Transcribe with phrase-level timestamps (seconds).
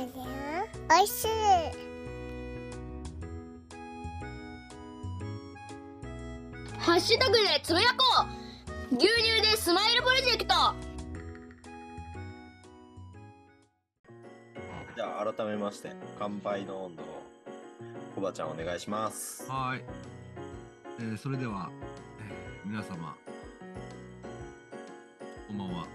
[0.00, 0.02] お
[1.02, 1.28] いしい。
[6.78, 8.26] ハッシュタグでつぶやこ
[8.92, 10.54] う牛乳でスマイルプロジェクト。
[14.96, 17.06] じゃあ改めまして乾杯の温度を
[18.14, 19.44] コバちゃんお願いします。
[19.50, 19.82] はい、
[20.98, 21.70] えーそれでは、
[22.20, 23.14] えー皆様
[25.48, 25.86] こんばんは、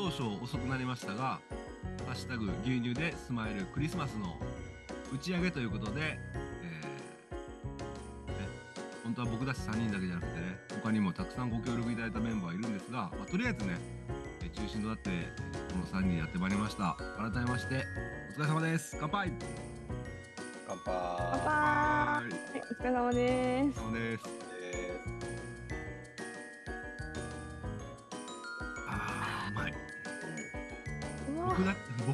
[0.00, 1.40] 少々遅くなりましたが
[2.08, 4.34] 「ハッシュタグ牛乳でスマイルクリスマス」の
[5.12, 8.48] 打ち上げということで、えーね、
[9.04, 13.76] 本当は僕たち3人だけじゃなくてね他にもたくさんご協力いただいたメンバーいるんですが、まあ、とりあえずね
[14.42, 15.10] えー中心となって
[15.70, 16.96] この3人やってまいりました。
[17.18, 17.84] 改めまして
[18.38, 18.96] お疲れ様です。
[18.98, 19.30] 乾杯。
[20.66, 20.86] 乾杯。
[20.86, 20.94] 乾杯。
[20.94, 22.22] はは
[22.54, 23.80] い、お疲れ様です。
[23.80, 24.39] 様です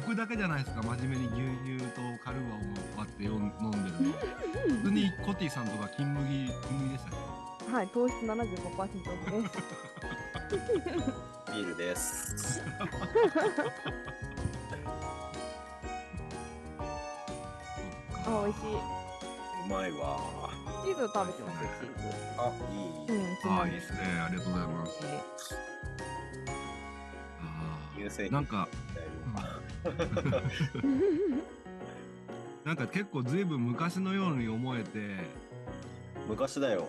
[0.07, 1.25] 僕だけじゃないですか、真面目に
[1.67, 2.59] 牛乳とカルーアを
[2.95, 4.13] 割って飲んでるの。
[4.77, 7.17] 普通にコティさんとか金麦、金麦でしたね。
[7.73, 9.57] はい、糖質75%オフです。
[11.49, 12.61] ービールです
[18.25, 18.75] あ、美味しい。
[19.65, 20.19] うまいわ
[20.85, 22.07] チーズを食べてますよ、チーズ。
[22.37, 23.99] あいい、うん、ああ、いいですね。
[24.25, 24.91] ありがとうございます。
[27.41, 28.69] あ乳製品ーなんか、
[32.65, 35.15] なんか結構ずいぶん昔のように思えて、
[36.27, 36.85] 昔だよ。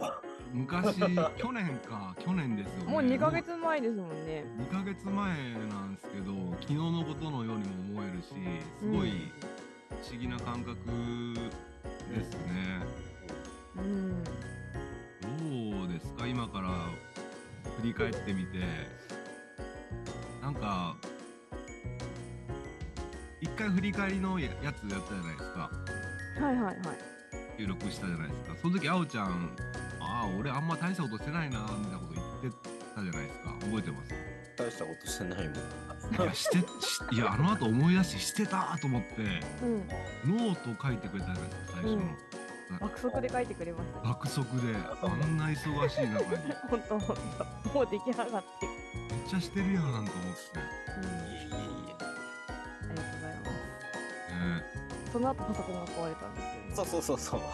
[0.53, 0.97] 昔、
[1.37, 2.93] 去年か、去年ですよね。
[2.93, 4.45] もう2ヶ月前ですもんね。
[4.59, 8.29] 2ヶ月前なんですけど昨日のことのようにも思えるし
[8.81, 9.31] すごい
[10.03, 10.77] 不思議な感覚
[12.15, 12.83] ですね、
[13.77, 14.25] うん。
[14.25, 16.27] どうですか？
[16.27, 16.69] 今から
[17.81, 18.59] 振り返ってみて。
[20.43, 20.97] なんか
[23.41, 25.71] 一回振り返りのややつやったじゃないですか
[26.41, 26.77] はいはいはい。
[27.59, 29.51] 収録したじゃないですかその時あおちゃん
[30.01, 34.15] ああ俺あんま大したことしてないなみたいなこと言ってたじゃないですか覚えてます？
[34.57, 35.57] 大したことしてないもん
[36.23, 36.65] いやしてし
[37.13, 39.07] いやあの後思い出してしてたと思って
[39.63, 39.89] うん。
[40.39, 42.17] ノート書いてくれたじゃないですか最初の、うん
[42.81, 44.01] 爆速で書いてくれました。
[44.07, 47.73] 爆速であんな忙しい中にめっほんとほんと。
[47.73, 48.47] もう出来上がって。
[49.31, 50.13] ちゃしてるやんと思って、
[51.49, 51.88] うん。
[55.13, 56.59] その後パソコンが壊れたんですよね。
[56.75, 57.41] そうそうそうそう。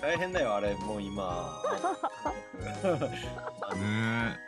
[0.00, 1.62] 大変だよあれもう今。
[3.74, 4.38] ね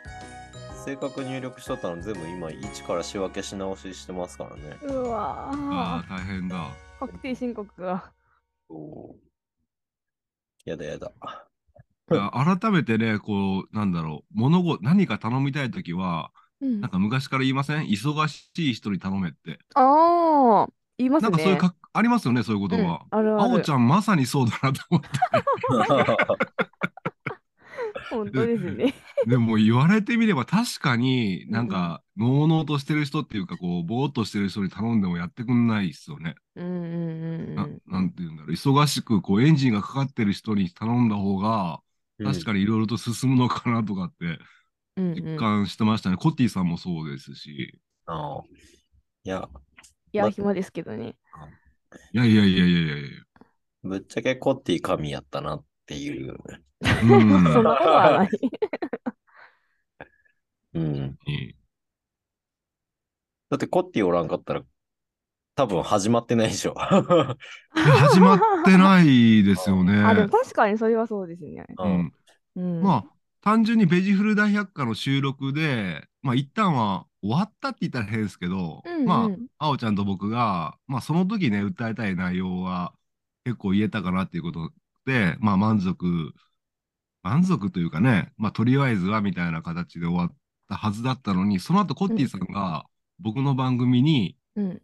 [0.83, 4.77] 正確入力しとったの全部今一から仕分けし直ししてますからね。
[4.81, 6.69] うわあ大変だ。
[6.99, 8.11] 確定申告が。
[8.69, 9.15] おー
[10.65, 11.11] やだやだ。
[12.11, 14.33] いや改めてねこうなんだろう。
[14.33, 16.31] 物事何か頼みたい時は
[16.61, 17.87] うんなんか昔から言いません？
[17.87, 21.29] 忙しい人に頼めってああ、言いますね。
[21.31, 23.69] なんかそういうかありますよねそういう言葉、うんあるあおち。
[23.71, 25.09] ゃんまさにそうだなと思って
[28.09, 28.93] 本当ですね。
[29.27, 36.35] でも言われてみれば確かになんか、のうのうとしてる人っていうかこうぼーっとしてる人に頼んでもやってくんないっすよね。
[36.55, 37.53] うんうんうんう。
[37.55, 41.79] なんなんて言うんだろう忙しくこうエンジンがかかってる人に頼んだ方が
[42.23, 44.39] 確かにいろいろと進むのかなとかって
[44.97, 46.17] 実感してましたね。
[46.17, 47.79] コッティさんもそうですし。
[48.05, 48.43] ああ
[49.23, 49.47] いや
[50.13, 51.15] いや、暇ですけどね。
[52.13, 53.07] いやいやいやいやいやいや。
[53.83, 56.31] ぶっちゃけコッティ神やったなっていう。
[56.31, 56.37] うん
[57.53, 58.29] そんなことはない。
[60.73, 61.17] うん。
[61.27, 61.55] いい
[63.49, 64.63] だってコッティおらんかったら
[65.55, 66.73] 多分始まってないでしょ。
[66.73, 70.01] いや始まってないですよね。
[70.03, 71.65] あ、でも確かにそれはそうですね。
[71.77, 72.13] ううんん、
[72.55, 72.81] うん。
[72.81, 79.05] まあ単純にベジフル大百科の収録で、まあ一旦は終わったって言ったら変ですけど、うんうん。
[79.05, 82.93] まあ、あおちゃんと僕が、まあその時ね、訴えたい内容は
[83.43, 84.71] 結構言えたかなっていうこと
[85.05, 86.33] で、まあ満足、
[87.23, 90.35] 満足というかね、まあとりあえずはみたいな形で終わっ
[90.69, 92.85] たはずだったのに、その後コッティさんが
[93.19, 94.81] 僕の番組に、うん。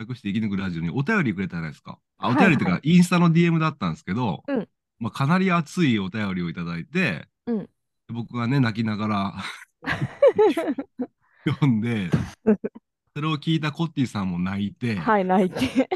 [0.00, 2.00] 略して生き抜くラジオにお便りくれたじゃないですか。
[2.18, 2.38] あ、おはい。
[2.40, 4.68] 便りっていうか、インスタの DM だったんですけど、うん。
[4.98, 7.68] まあかなり熱いお便りをいただいて、うん
[8.12, 9.34] 僕がね、泣きながら
[11.48, 12.10] 読んで、
[13.14, 15.88] それを聞いたコッティさんも泣いて、はい、泣いて。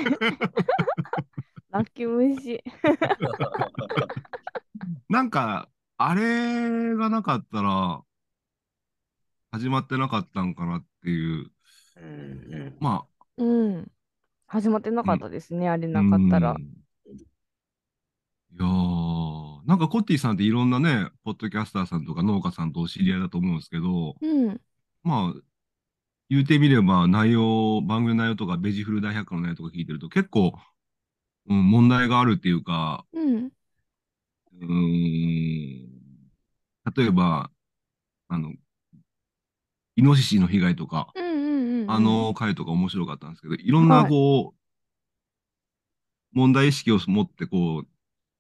[1.70, 2.62] 泣き虫。
[5.08, 5.68] なんか、
[5.98, 8.02] あれがなかったら、
[9.50, 11.50] 始まってなかったんかなっていう、
[11.96, 13.06] うんうんま
[13.38, 13.90] うん。
[14.46, 16.62] 始まってなかったですね、あれあ、なかったらうん。
[16.62, 16.66] い
[18.58, 24.60] やー、なんかコッティさんっていろんなね、ポッドキャスターさんとか農家さんとお知り合いだと思うんですけど、うん。
[25.02, 25.40] まあ、
[26.30, 30.52] 言うてみれば内容、番組の内容とか、ベジフル大百科の内容とか聞いてると結構、
[31.48, 33.50] うん、問題があるっていうか、うん。
[34.60, 35.88] うーん、
[36.94, 37.50] 例えば、
[38.28, 38.52] あの、
[39.96, 41.90] イノシシの被害とか、うんうんうんうん。
[41.90, 44.56] あの回とか面白かったんですけど、いろんなはいこう、
[46.32, 47.86] 問題意識を持ってこう、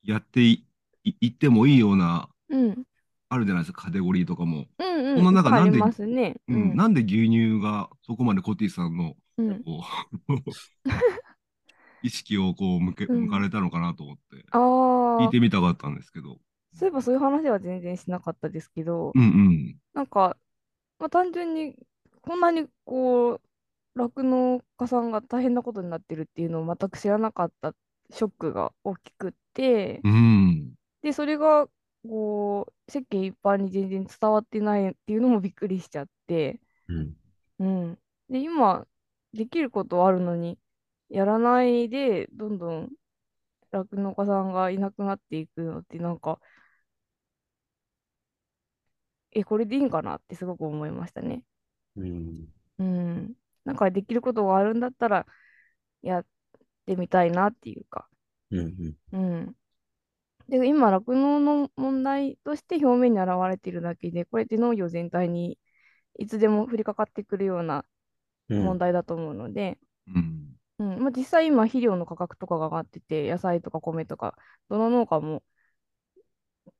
[0.02, 0.65] やってい、
[1.06, 2.84] いいってもいいような、うん。
[3.28, 4.66] あるじゃないですか、カテゴリーとかも。
[4.78, 5.16] うんうん。
[5.18, 6.36] この中なんでありますね。
[6.48, 6.76] う、うんん。
[6.76, 9.62] なんで牛乳がそこまでコティさんのうん。
[9.64, 9.82] こ
[10.28, 10.34] う
[12.02, 14.60] 意識をこう向け、うん向かれたのかなと思って、ああ
[15.24, 16.38] 聞いてみたかったんですけど。
[16.74, 19.76] そういえばそういう話は全然しなかったですけど、うんうん。
[19.94, 20.36] なんか、
[20.98, 21.74] まあ、単純に
[22.20, 23.40] こんなにこう
[23.98, 27.74] 酪農家さんが大変なことになってるっていうのを全く知らなかった
[28.10, 30.74] ショックが大きくって、うん。
[31.06, 31.68] でそれが
[32.02, 37.16] こう世間一般に全然伝わってないっていうのもびっくりしちゃって、うん。
[37.60, 37.98] うん、
[38.28, 38.88] で今
[39.32, 40.58] できることあるのに
[41.08, 42.90] やらないでどんどん
[43.70, 46.40] 酪農家さんがいなくなっていくのってなんか
[49.30, 51.44] えこれでいいんかなってすごく思いましたね。
[51.94, 52.48] うん。
[52.78, 53.34] うん。
[53.64, 55.24] なんかできることがあるんだったら
[56.02, 56.26] やっ
[56.84, 58.08] てみたいなっていうか。
[58.50, 58.96] うん。
[59.12, 59.56] うん。
[60.48, 65.58] で、今、酪農の問題として表面に現れているだけで、これって農業全体に
[66.18, 67.84] いつでも降りかかってくるような
[68.48, 68.58] うん。
[68.60, 70.56] 問題だと思うので、うん。
[70.78, 74.36] うんまあ、実際今、肥料の価格とかが上がってて、野菜とか米とか、
[74.68, 75.42] どの農家も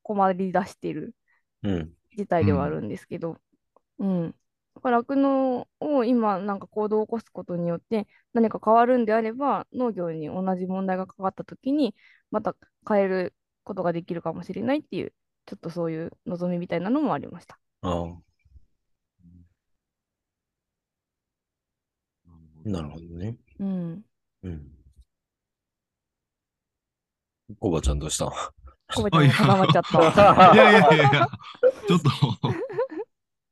[0.02, 1.14] 困り出している
[1.62, 1.96] うん。
[2.16, 3.38] 事態ではあるんですけど、
[3.98, 4.36] うん。
[4.76, 11.94] だから酪農を今なんか行動を起こすことによって何か変わるんであれば農業に同じ問題がかかった時に
[12.30, 12.56] また
[12.88, 13.34] 変える
[13.66, 15.12] ことができるかもしれないっていう
[15.44, 17.58] ちょっとそういう望みみたいなのもありました。
[17.82, 18.26] ああ。
[22.64, 23.36] なるほどね。
[23.60, 24.02] うん。
[24.42, 24.62] うん。
[27.60, 28.26] コバちゃんどうした？
[28.94, 29.82] コバちゃんが固まっちゃっ
[30.12, 30.54] た。
[30.54, 31.28] い やいやいやいや、
[31.86, 32.10] ちょっと、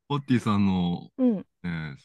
[0.09, 1.35] ポッティさんの、うん。
[1.63, 1.97] ね、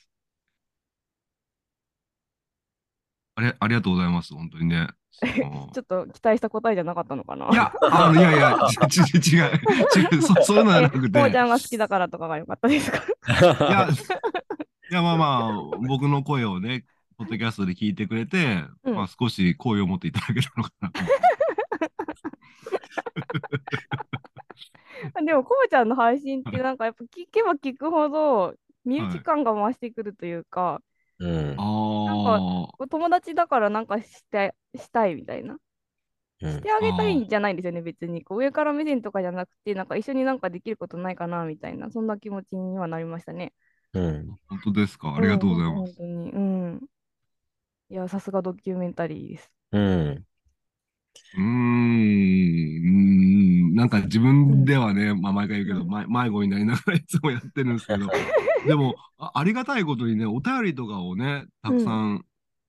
[3.35, 4.89] あれ、ありがとうございます、本当にね。
[5.75, 7.49] ちょっと期待した答えじゃなかったのかな？
[7.51, 8.59] いや、あの、いやいや、
[8.89, 12.99] ちち違う、違う、 そそういうのじゃなくて、コバちゃんが好きだからとかが良かったですか？
[12.99, 13.01] い
[13.71, 13.89] や、
[14.91, 16.85] いや、まあまあ、僕の声をね、
[17.19, 20.91] ポッドキャストで聞いてくれて、うんまあ少し声を持っていただけたのかな。
[25.25, 28.55] でもコバちゃんの配信ってなんかやっぱ聞けば聞くほど
[28.85, 30.81] 身内感が増してくるというか、
[31.21, 31.55] うん。
[31.59, 35.55] ああ、友達だからなんかしてしたいみたいな。
[35.55, 35.61] うん
[36.43, 38.25] してあげたいんじゃないんですよね、別に。
[38.25, 43.53] こう上から目線とかじゃなくて、なんか一緒になんかできることないかなみたいな、そんな気持ちにはなりましたね。
[43.93, 44.27] うん。
[44.49, 45.15] 本当ですか？
[45.15, 45.93] ありがとうございます。
[45.93, 46.33] ん本当に。
[46.33, 46.81] うん。
[47.91, 49.51] いや、さすがドキュメンタリーです。
[49.73, 49.83] うん。
[49.83, 51.45] うーん、うー
[53.73, 58.07] んなんか自分ではね、まあ毎回言うけど、うんま迷子になりながらいつもやってるんですけど、
[58.67, 62.25] でもあ、ありがたいことにね、お便りとかをね、たくさん、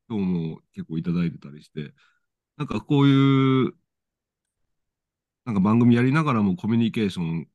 [0.09, 1.93] 今日も結構いただいてたりして、
[2.57, 3.73] なんかこういう、
[5.45, 7.47] なんか番組やりながらもコミュニケーション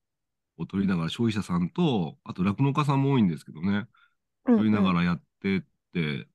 [0.58, 3.86] を取りながら消費者さんと、あと酪農家さんも多いんですけどね、
[4.46, 4.56] うん。
[4.56, 5.60] 取りながらやってっ
[5.92, 6.26] て、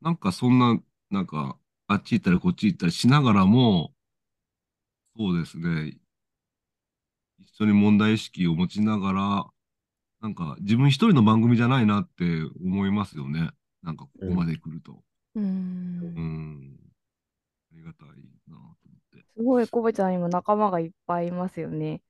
[0.00, 0.78] なんかそんな、
[1.10, 3.94] なんか、あっち行ったりこっち行ったりしながらも、
[5.16, 5.98] そうですね、
[7.38, 9.50] 一緒に問題意識を持ちながら、
[10.20, 12.24] なんか自分一人の番組じゃないなって
[12.62, 13.50] 思いますよね。
[13.82, 15.02] なんかここまで来ると。
[15.34, 15.44] うん。
[15.44, 16.06] う。
[16.14, 16.76] うんん。
[17.72, 18.08] ありがたい
[18.48, 18.74] なと思っ
[19.12, 19.24] て。
[19.36, 22.02] すごい、コバちゃん今仲間がいっぱいいますよね。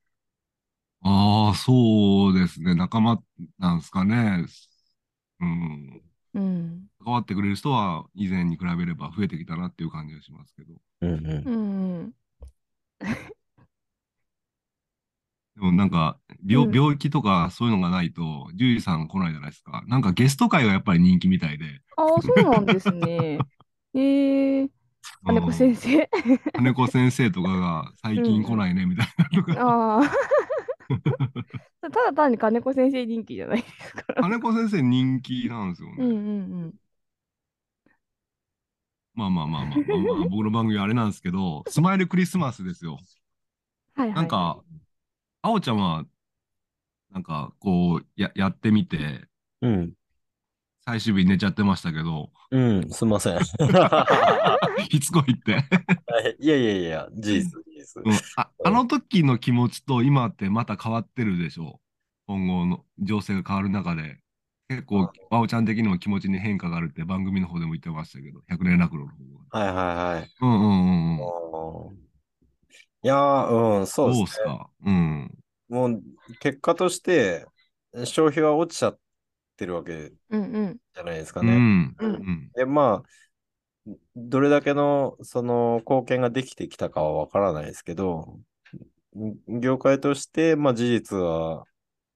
[1.02, 2.74] ああ、そうですね。
[2.74, 3.22] 仲間
[3.58, 4.44] なんですかね。
[5.40, 6.02] うん。
[6.34, 6.88] うん。
[7.02, 10.74] 関わってくれる人は以前に比べれば増えてきたなっていう感じがしますけど。
[11.02, 11.10] うん。
[11.14, 12.14] うんうん。
[15.60, 19.84] でもなんか、病、うん病気とかそういうのがないと、獣医さん来ないじゃないですか。
[19.86, 21.66] なんかゲスト会がやっぱり人気みたいで。
[21.96, 23.38] ああ、そうなんですね。
[23.94, 24.70] ええ
[25.24, 26.08] 金子先生。
[26.54, 29.60] 金子先生とかが最近来ないねみたいなとか。
[29.60, 30.10] ああ。
[31.82, 34.22] ただ単に金子先生人気じゃないですから。
[34.22, 35.96] 金子先生人気なんですよね。
[35.98, 36.14] うんう
[36.68, 36.74] ん
[39.12, 42.98] まあまあまあまあ、まあまあ、僕の番組はあれなんですけど、スマイルクリスマスですよ。
[43.94, 44.14] はいはい。
[44.14, 44.62] なんか、
[45.42, 46.04] あおちゃんは、
[47.12, 49.26] なんかこうや、やってみて、
[49.62, 49.92] うん。
[50.84, 52.90] 最終日寝ちゃってましたけど、うん。
[52.90, 53.38] すみません。
[53.44, 53.54] し
[55.00, 55.64] つこいって。
[56.40, 58.02] いやいやいや、事実、事実。
[58.04, 61.78] うんああの時の気持ちと今ってまた変わってるでしょ？
[61.78, 61.80] う。
[62.26, 64.20] 今後の情勢が変わる中で、
[64.68, 69.74] 結構、バオちゃん的にも気持ちに変化があるって番組の方でも言ってましたけど、百年落語の方はいはい
[70.18, 70.30] はい。
[70.40, 71.18] うんうん。
[71.18, 72.09] うん
[73.02, 74.42] いやー、うん、そうどうですね。
[74.42, 74.70] すか？
[74.84, 75.38] うん。
[75.68, 76.02] もう、
[76.40, 77.46] 結果として、
[78.04, 78.98] 消費は落ちちゃっ
[79.56, 80.76] てるわけうんうん。
[80.94, 81.52] じゃないですかね。
[81.54, 81.96] うん。
[81.98, 82.50] ううんん。
[82.54, 88.38] で、まあ、どれだけの、その、貢献ができてきたかはわからないですけど、
[89.48, 91.64] 業界として、まあ事実は、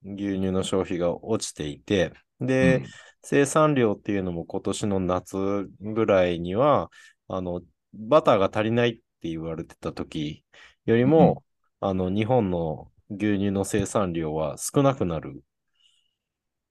[0.04, 2.82] 牛乳の消費が落ちていて、で、
[3.22, 6.90] 生産量っていうのも今年の夏ぐらいには、
[7.28, 7.62] あの、
[7.94, 10.44] バターが足りないって言われてた時
[10.84, 11.44] よりも、
[11.80, 15.42] あの、日本の牛乳の生産量は少なくなる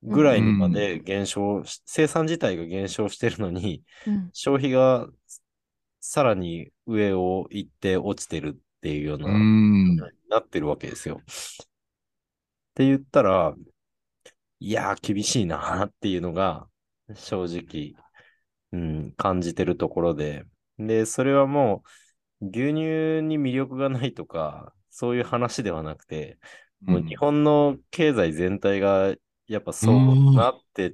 [0.03, 5.07] ぐらいにまで減少し、生産自体が減少してるのに、うん消費が
[5.99, 9.95] さらに上を行って落ちてるっていうような、うん。
[10.29, 11.21] なってるわけですよ。
[11.23, 11.25] っ
[12.75, 13.55] て言ったら、
[14.59, 16.67] いやー、厳しいなっていうのが、
[17.15, 17.95] 正直、
[18.73, 20.43] うん、感じてるところで。
[20.77, 21.89] で、それはもう、
[22.51, 26.37] 牛乳に魅力がないとか、そういう話ではなくて、
[26.81, 29.15] もう日本の経済全体が、
[29.47, 30.91] やっぱそうなってっ。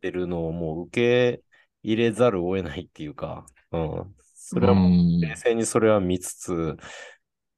[0.00, 1.42] てるのをもう受け
[1.82, 4.14] 入れざるを得ないっていうか、うん。
[4.34, 6.76] それはもう冷静にそれは見つつ、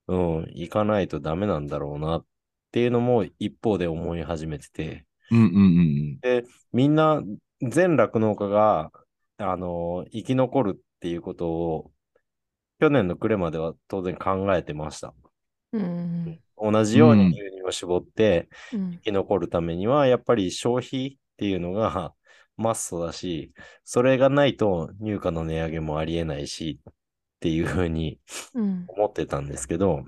[0.09, 2.27] うん、行かないとダメなんだろうなっ
[2.71, 7.23] ていうのも一方で思い始めてて、うんうんうんみんな
[7.63, 8.91] 全酪農家が、
[9.39, 11.91] あの、生き残るっていうことを、
[12.81, 15.15] 去年の暮れまでは当然考えてました。
[15.73, 22.15] うん同じように牛乳を絞ってうん生き残るためには、やっぱり消費っていうのが
[22.57, 23.53] マストだし、
[23.85, 26.93] それがないと入荷の値上げもありえないし、っ
[27.41, 28.19] ていうふうに
[28.55, 30.05] うん思ってたんですけど、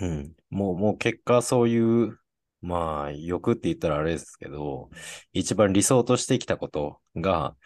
[0.00, 0.08] うん。
[0.08, 0.36] うん。
[0.50, 2.18] もう、もう結果そういう、
[2.60, 4.90] まあ、欲って言ったらあれですけど、
[5.32, 7.56] 一番理想としてきたことが、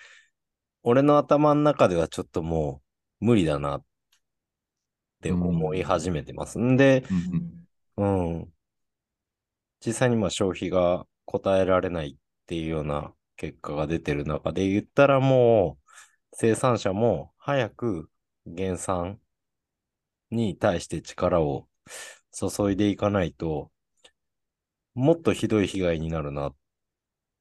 [0.82, 2.82] 俺の頭の中ではちょっとも
[3.20, 3.84] う無理だなっ
[5.20, 6.58] て思い始めてます。
[6.58, 7.04] んで、
[7.96, 8.52] うんうん。
[9.84, 15.92] 実際にまあ消費が答えられないっていうような結果が出てる中で言ったらもう
[16.32, 18.10] 生産者も早く
[18.46, 19.20] 減産
[20.30, 21.68] に対して力を
[22.32, 23.70] 注いでいかないと
[24.94, 26.54] もっとひどい被害になるなっ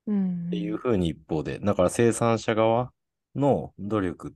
[0.08, 2.92] うんていうふうに一方で、だから生産者側
[3.36, 4.36] の努力、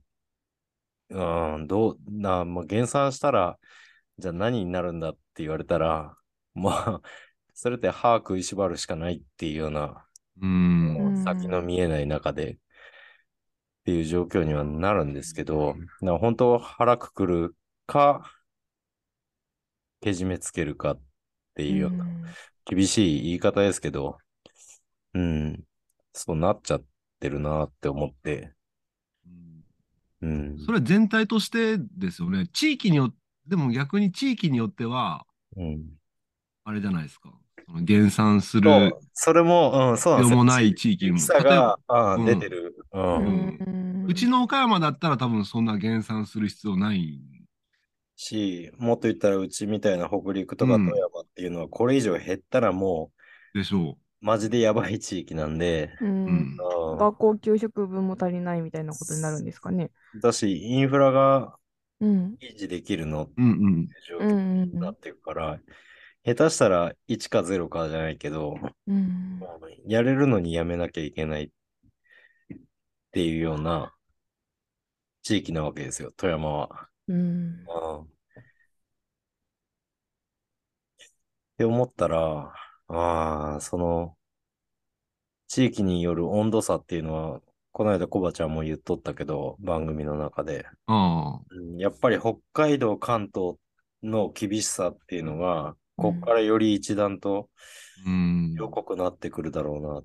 [1.12, 3.58] うん、どう、な、まあ、減産したら、
[4.18, 6.16] じゃあ何になるんだって言われたら、
[6.54, 7.00] まあ、
[7.54, 10.06] それって歯食いしばるしかないっていうような、
[10.40, 11.06] うん。
[11.06, 12.56] うん先の見えない中でっ
[13.84, 18.30] ていう状況にはなるんですけど、だから本当腹くくるか、
[20.00, 21.00] けじめつけるかっ
[21.54, 22.06] ていうような、
[22.64, 24.18] 厳しい言い方ですけど、
[25.14, 25.64] うん、
[26.12, 26.84] そうなっちゃっ
[27.20, 28.52] てるなって思って、
[30.22, 30.58] うん。
[30.64, 32.46] それは全体としてですよね。
[32.52, 35.26] 地域によって、でも逆に地域によっては、
[35.56, 35.82] うん。
[36.64, 37.32] あれじゃないですか。
[37.66, 41.18] その減産すそるう、それも、うん、そうなんですもない地域も。
[41.18, 42.76] 差例えばが、あうん出てる。
[42.92, 43.56] うん。
[43.58, 47.20] うんうちの岡山だったら多分そんな減産する必要ない。
[48.16, 53.12] し、もっと言ったらうちみたいな北陸とかうん富山っていうのは、これ以上減ったらも
[53.54, 56.56] でしょう、マジでやばい地域なんで、うん
[56.98, 59.90] 学校給食分も足りないみたいなことになるんですかね。
[60.20, 61.56] だし、インフラが
[62.00, 62.36] うん。
[62.40, 63.88] 維持できるのってうんうん。
[64.08, 65.60] 状況になっていくから、
[66.24, 68.54] 下手したら1か0かじゃないけど、
[68.86, 69.40] うん。
[69.86, 71.48] やれるのにやめなきゃいけないっ
[73.12, 73.94] ていうような
[75.22, 76.88] 地域なわけですよ、富山は。
[77.08, 77.66] うん。
[77.66, 78.06] うんっ
[81.56, 82.52] て思ったら、
[82.92, 84.16] ああ、その、
[85.48, 87.40] 地域による温度差っていうのは、
[87.72, 90.66] この間コバちゃんも言っとったけど、番組の中で。
[90.86, 93.56] うんやっぱり北海道、関東
[94.02, 97.50] の厳しさっていうのが、こうんっからより一段と
[98.06, 98.54] うん。
[98.54, 100.04] 色濃くなってくるだろうなっ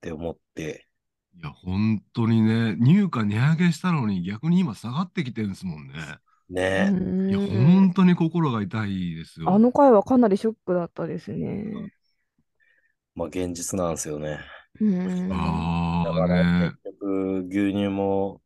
[0.00, 0.86] て思って、
[1.34, 5.94] いや、本当にね、入荷値上げしたのに逆に今下がってきてるんですもんね。
[6.52, 6.90] ね
[7.28, 9.50] いや、うん本当に心が痛いですよ。
[9.50, 11.64] あの回はかなりショックだったですね。
[13.14, 14.40] まあ現実なんですよね。
[14.80, 15.32] うん。
[15.32, 16.72] ああだからね。
[16.84, 18.40] 結局牛乳も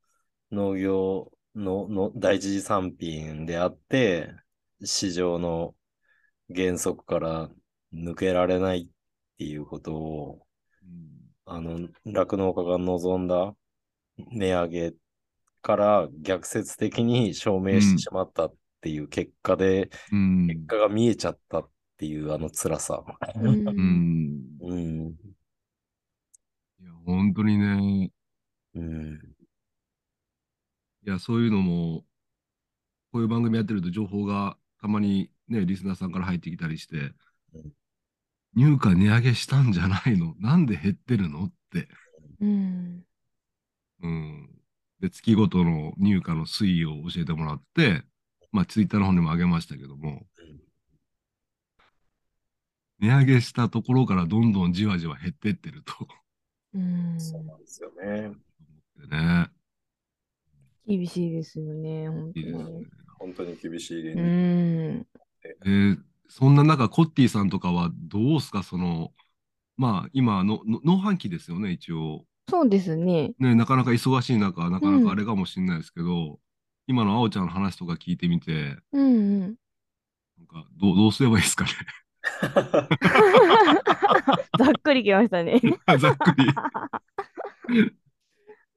[0.50, 4.30] 農業のの第一次産品であって、
[4.82, 5.75] 市場の
[6.54, 7.50] 原則から
[7.94, 8.88] 抜けられないっ
[9.38, 10.46] ていうことを、
[10.82, 13.54] うんあの、酪農家が望んだ
[14.18, 14.94] 値上げ
[15.66, 20.46] から逆説的に証明してしまったっていう結果で、うん。
[20.46, 23.02] 結果が見えちゃったっていうあの辛さ。
[23.35, 24.44] うんうん。
[24.61, 25.14] うん。
[27.04, 28.12] 本当にね、
[28.76, 29.18] うん。
[31.04, 32.04] いや、そういうのも、
[33.11, 37.12] こういう番組やってると情報がたまにね、リスナーさんから入ってきたりして
[37.54, 37.73] うん、
[38.54, 40.37] 入荷値上げしたんじゃないの？
[40.38, 41.44] なんで減ってるの？
[41.44, 41.88] って。
[42.40, 43.02] うん。
[44.02, 44.50] うん。
[45.00, 48.03] で、月ごとの入荷の推移を教えてもらって、
[48.53, 50.26] まあ、ツイッターの方にも上げましたけども、
[52.99, 55.93] 値上げしたところからどんどんじわじわ減ってってると
[56.75, 57.21] うん。
[57.21, 58.31] そうなんですよね。
[59.11, 59.50] ね。
[60.87, 62.87] 厳しいですよね、本当いいですねに。。
[63.19, 64.23] 本当に厳しい現う実。
[64.23, 65.07] ん。
[65.67, 65.99] えー
[66.29, 69.12] そんな中、コッティさんとかはどうすか、その、
[69.76, 72.26] まあ、今の、の農飯期ですよね、一応。
[72.49, 73.33] そうですね。
[73.38, 76.38] ね、なかなか忙しい中、なかなかあれかもしれないですけど、
[76.87, 79.57] 今のあおちゃんの話とか聞いてみて、うんうん。
[80.38, 81.71] なんかどう、どうすればいいですかね？
[84.59, 85.61] ざっくりきましたね。
[85.99, 86.47] ざっくり。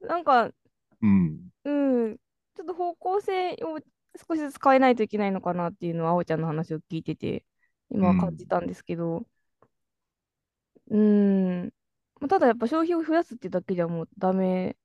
[0.00, 0.50] なんか、
[1.02, 1.50] うん。
[1.64, 1.70] う
[2.10, 2.16] ん、
[2.56, 3.78] ちょっと方向性を
[4.28, 7.44] 少しずつ変えないといけないのかなっていうのは、あおちゃんの話を聞いてて、
[7.90, 9.26] 今は感じたんですけど、
[10.90, 11.72] うん、
[12.20, 14.76] まあただやっぱ消費を増やすってだけじゃもうダメ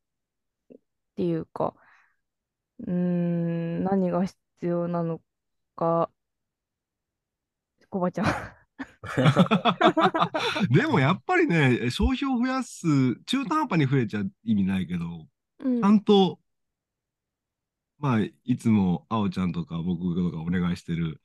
[0.74, 0.78] っ
[1.16, 1.74] ていうか、
[2.88, 5.22] うん、何が必要なの
[5.76, 6.10] か、
[7.90, 8.26] コバちゃん。
[10.70, 15.28] でもやっぱりね、消費を増やす、中途半端に増えちゃ意味ないけど、
[15.60, 16.40] うんちゃんと、
[17.98, 21.22] まあ、いつもあおちゃんとか僕とかお願いしてる、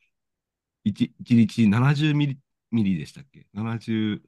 [0.84, 2.38] 1, 一日70ミリ
[2.70, 4.22] ミリでしたっけ ?70、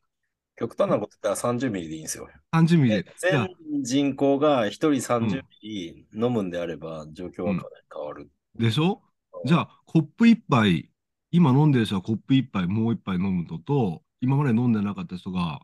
[0.56, 2.28] 極端なこと言ったら30ミリでいいんですよ。
[2.52, 3.14] 30ミリで。
[3.18, 3.48] 全
[3.82, 8.30] 人口が1人う30んミリ飲むんであれば、状況はかなり変わる。
[8.58, 9.02] でしょ？
[9.44, 10.90] じゃあ、コップ一杯、
[11.30, 15.60] 今飲んでる人はコップ一杯、もう一杯飲むのと、今まで飲んでなかった人が、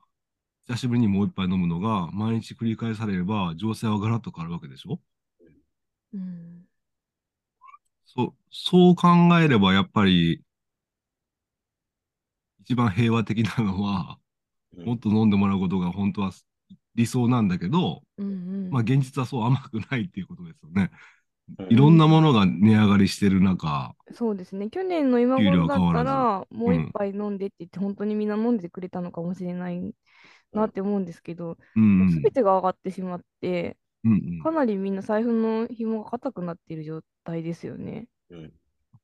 [0.68, 5.00] 久しぶりにもう一杯飲むのが、毎日繰り返されれば、情勢はガラッと変わるわけでしょ？
[6.12, 6.66] うん
[8.06, 9.08] そう、そう考
[9.40, 10.42] えれば、やっぱり、
[12.60, 14.17] 一番平和的なのは、うん
[14.84, 16.32] もっと飲んでもらうことが本当は
[16.94, 18.70] 理想なんだけど、うんうん。
[18.70, 20.90] まあ現実はそう甘くないっていうことですよね。
[21.58, 21.72] うん。
[21.72, 24.70] いろんなものが値上がりしてる中、そうですね。
[24.70, 29.94] 去年の今頃だったらら、もううん一杯飲んでって言って、本当にみんな飲んでくれたのかもしれない
[30.52, 32.12] なって思うんですけど、うんうん。
[32.12, 34.42] すべてが上がってしまって、うんうん。
[34.42, 38.08] かなりみんな財布の紐が硬くなっている状態ですよね。
[38.30, 38.52] うん。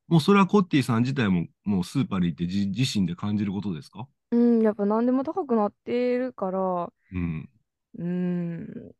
[0.08, 4.06] もうそれはコッティさん自体ももうスーパーに行ってじ自身で感じることですか？
[4.34, 7.48] うん、やっぱ何でも高くなってるから、うん。
[7.98, 8.92] うん、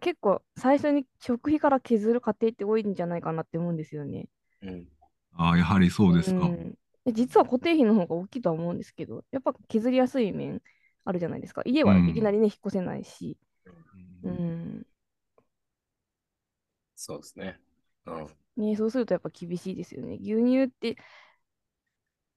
[0.00, 4.28] 結構最初に食費から削る家庭って多いんじゃないかなって思うんですよね。
[4.62, 4.88] うん
[5.34, 6.50] ああ、やはりそうですか。
[6.50, 10.62] んで実は固定費の方が大きいとは思うんですけど、やっぱ削りやすい面
[11.04, 11.62] あるじゃないですか。
[11.64, 13.38] 家はうんいきなりね、引っ越せないし。
[14.22, 14.38] ううん
[14.80, 14.86] ん。
[16.96, 17.60] そうですね。
[18.06, 20.14] うんね、そうするとやっぱ厳しいですよね。
[20.20, 20.96] 牛乳って、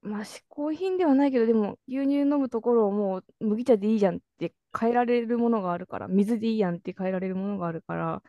[0.02, 8.22] まあ、嗜好品ではないけど、でも牛乳飲むところをもう麦茶でいいじゃんって変えられるものがあるから、水でいいやんって変えられるものがあるから、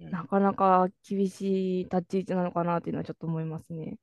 [0.00, 3.96] うんなかなか厳しい立ち位置なのかなっていうのはちょっと思いますね。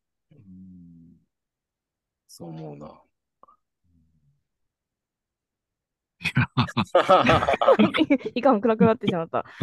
[2.27, 3.03] そう思うな。
[8.35, 9.45] いかん暗くなってしまった。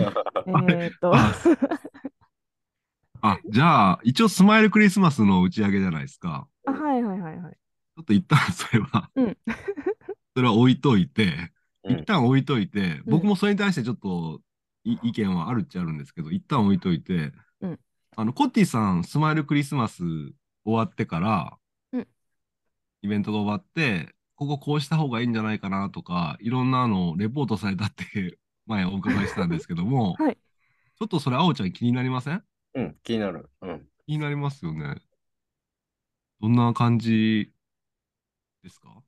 [0.47, 1.39] えーっと、あ
[3.21, 6.49] あ、じゃあ、一応スマイルクリスマスの打ち上げじゃないですか。
[6.69, 7.53] あはいはいはいはい。
[7.53, 9.39] ちょっと一旦それは、うんう
[10.37, 11.53] それは置いといて、
[11.89, 14.41] ん一旦置いといて、うん僕もそれに対してちょっと
[14.85, 17.81] い意見はあるっちゃあるんですけど、一旦置いといて、うん
[18.17, 21.59] あの、コッティさん、スマイルクリスマス終わってから、
[21.93, 22.09] うん
[23.03, 30.39] イベントが終わって、こここうした方がいいんじゃないかなとか、いろんなのレポートされたって前お伺いしたんですけども、 はい
[30.99, 32.43] ちょっとそれ、あおちゃん気になりません？
[32.75, 33.49] うん、気になる。
[33.63, 33.89] うん。
[34.05, 34.97] 気になりますよね。
[36.41, 37.53] どんな感じ
[38.63, 39.03] ですか？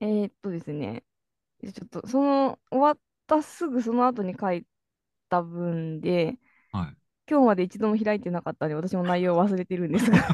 [0.00, 1.04] えーっとですね、
[1.62, 4.66] ちょっとその終わったすぐその後に書い
[5.30, 6.38] た文で、
[6.70, 6.96] はい。
[7.30, 10.18] 今日まで一度も開いてなかったんで、私も内容を忘れてるんですが、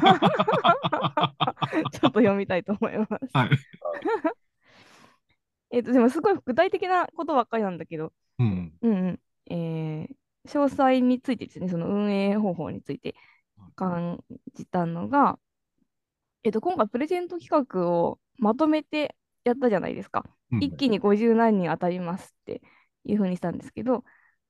[1.92, 3.10] ちょっと読みたいと思います。
[3.32, 3.50] はい。
[5.70, 8.72] えっと、でもすごい具体的なことばっかりなんだけど、うん。
[8.82, 9.20] うんうん。
[9.54, 10.16] えー
[10.48, 13.14] 詳細についてですね、その運営方法について
[13.76, 15.38] 感じたのが、
[16.44, 20.24] えっと、今回プレゼント企画をまとめてやったじゃないですか。
[20.52, 22.60] うん一気に50何人当たりますって
[23.06, 24.04] いうふうにしたんですけど、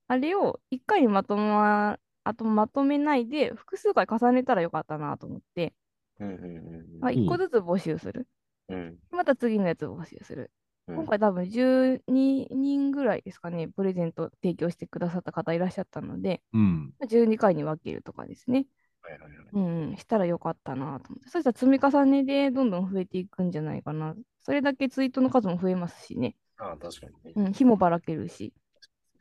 [0.08, 5.74] あれを一回にまとま、あとまとめないで複数回重ねたらよかったなと思って、
[6.18, 8.26] うんうんまあ、1個ずつ募集する。
[8.68, 8.98] うんうん。
[9.12, 10.50] また次のやつを募集する。
[10.88, 16.92] うん今回多分12人ぐらいですかね、プレゼント提供してくださった方いらっしゃったので、うん。
[17.06, 18.66] 12回に分けるとかですね。
[19.02, 21.28] はいはいはいうんうん、したらよかったなと思って。
[21.28, 24.14] そしたら積み重ねでどんどん増えていくんじゃないかな。
[24.42, 26.36] それだけツイートの数も増えますしね。
[26.58, 27.32] ああ、確かにね。
[27.36, 28.52] うん、日もばらけるし。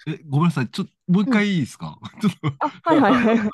[0.08, 0.68] え、ごめんなさい。
[0.70, 2.54] ちょ、もう一回いいですか、ちょっと。
[2.60, 3.50] あ、はいはいはい。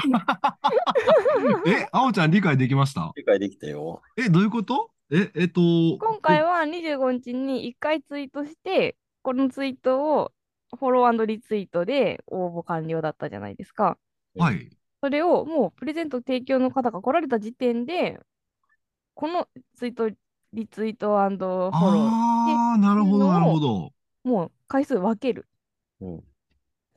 [1.68, 3.12] え、あおちゃん理解できました？
[3.16, 4.02] 理解できたよ。
[4.18, 4.92] え、どういうこと？
[5.12, 10.32] え、えっと、今回は25日に1回ツイートして、このツイートを
[10.78, 13.98] フォローリツイートで応募完了だったじゃないですか。
[14.36, 14.70] はい。
[15.02, 18.20] それをもうプレゼント提供の方が来られた時点で、
[19.14, 20.10] このツイート、
[20.54, 23.92] リツイートフォロああ、なるほど、なるほど。
[24.26, 25.48] ー、もう回数分ける。
[26.02, 26.24] うん。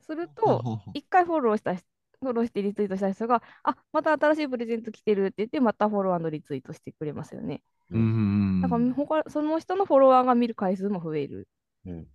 [0.01, 1.85] すると、ほうほうほう1回フォローした人
[2.21, 7.63] フォローしてリツイートした人が、あ、また新しいプレゼント来てるって言って、またフォローリツイートしてくれますよね。
[7.89, 8.61] うん。
[8.61, 11.47] だから他、その人のフォロワーが見る回数も増える。
[11.87, 12.07] うん。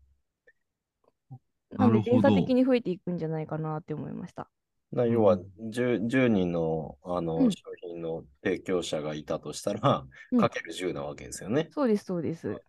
[1.76, 4.48] なので、連鎖的に増えていくんじゃないかなって思いました。
[4.96, 5.38] な要は
[5.70, 11.68] 10、10人のあの、うん商品の提供者がいたとしたら、うんかける10なわけですよね。
[11.72, 12.60] そうです、そうです。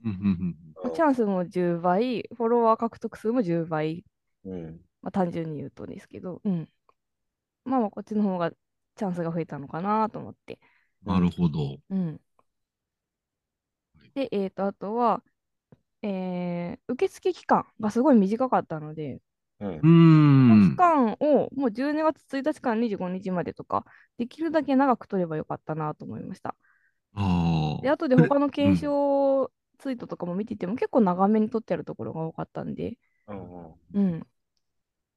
[0.96, 4.04] チャンスも10倍、フォロワー獲得数も10倍、
[4.46, 4.80] うん。
[5.02, 6.70] まあ、単純に言うとですけど、うん。
[7.66, 10.60] まあまあ、こっちの方がチャンスが増えたのかなと思って。
[11.06, 11.78] うんなるほど。
[11.90, 12.20] うん。
[14.14, 15.24] で、えっ、と、あとは、
[16.02, 19.22] えー受付期間がすごい短かったので、
[19.60, 19.82] うん
[20.60, 20.76] 期ん。
[20.76, 23.86] 間をもう12月1日から25日までとか、
[24.18, 26.56] できるだけ長く取ればよかったなと思いました。
[27.14, 27.22] あ
[27.82, 27.90] で、あ。
[27.90, 32.98] 後で他の検証ツイートとかも見てても結構長めに撮ってあるところが多かったんで、
[33.94, 34.28] うん。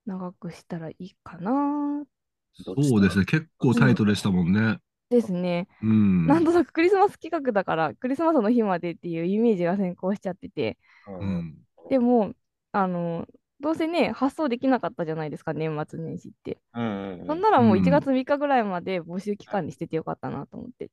[0.07, 2.05] 長くしたらいいかな
[2.53, 3.25] そうですね。
[3.25, 4.79] 結構タイトでしたもんね。
[5.11, 5.69] ですね。
[5.83, 6.27] うん。
[6.27, 11.67] なんとなくクリスマス企画だから、クリスマスの日までっていうイメージが先行しちゃってて、ううんん。
[11.89, 12.35] でも、
[12.73, 13.27] あの、
[13.61, 16.59] どうせね、発送できなかったじゃないですか、年末年始って。
[16.75, 20.91] うんうんそんならもううん1月3日ぐらいまで募集期間にしててよかったなと思って。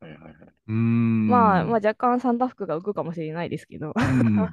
[0.00, 0.34] はいはいはい。
[0.68, 1.28] うん。
[1.28, 3.92] まあ、まあ若干サンタ服が浮くかもしれないですけど。
[3.96, 4.34] うん。
[4.36, 4.48] も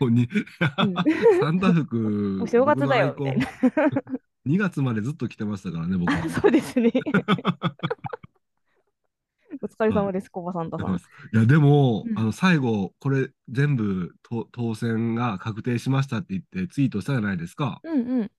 [0.00, 0.94] うに、うん
[1.40, 4.04] サンタ服、もう正月だよ僕のアイコン
[4.44, 6.28] み2 月までずっと着てましたからね、僕は。
[6.28, 6.92] そうですね。
[9.62, 10.96] お疲れ様です、コバサンタさん。
[10.96, 10.98] い
[11.32, 17.80] や、でも、うんあの、最後、これ全部と当選が確定しましたって言ってツイートしたじゃないですか。
[17.84, 18.30] うんうん。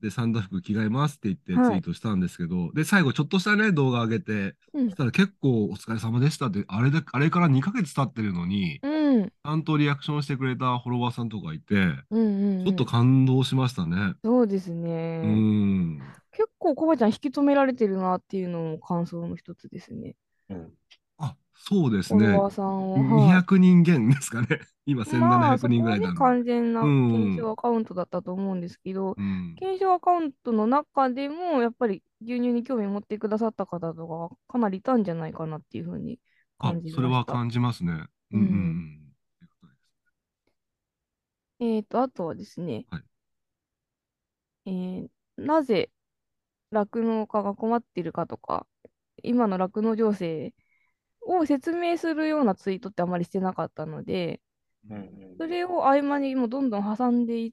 [0.00, 11.74] で、サンタ服着替えますって言ってはいツイートしたんですけど、で、最後ちょっとしたね、動画上げて、うんそしたら結構お疲れ様でしたって、あれで、あれから2ヶ月経ってるのに、うんちゃんとリアクションしてくれたフォロワーさんとかいて、
[12.10, 12.64] うんうんうん。
[12.66, 14.14] ちょっと感動しましたね。
[14.22, 15.22] そうですうね。
[15.34, 15.98] ん。
[16.32, 20.14] 結構コバちゃん引き止められてるなっていうのも感想の一つですね。
[20.50, 20.72] うん
[21.18, 22.26] あ、そうですね。
[22.26, 22.92] フォロワーさんを。
[22.94, 24.48] はい200人減ですかね。
[24.86, 26.14] 今まあ、1700そこはね、人ぐらいなの。
[26.16, 29.56] 完全なうん検証アカウントだったと思うんですけど、うん。
[29.56, 36.20] 検証アカウントの中でも、やっぱり牛乳に興味持ってくださった方とかがかなりいたんじゃないかなっていうふうに
[36.58, 36.96] あ感じました。
[36.96, 38.06] それは感じますね。
[38.30, 39.12] うんうん
[41.60, 41.66] うん。
[41.76, 43.02] えーと、あとはですね、はい
[44.66, 45.90] えーなぜ
[46.70, 48.66] 酪農家が困っているかとか、
[49.22, 50.54] 今の酪農情勢
[51.22, 54.40] を説明するようなツイートってあまりしてなかったので、
[55.38, 57.52] それを合間にもうどんどん挟んでいっ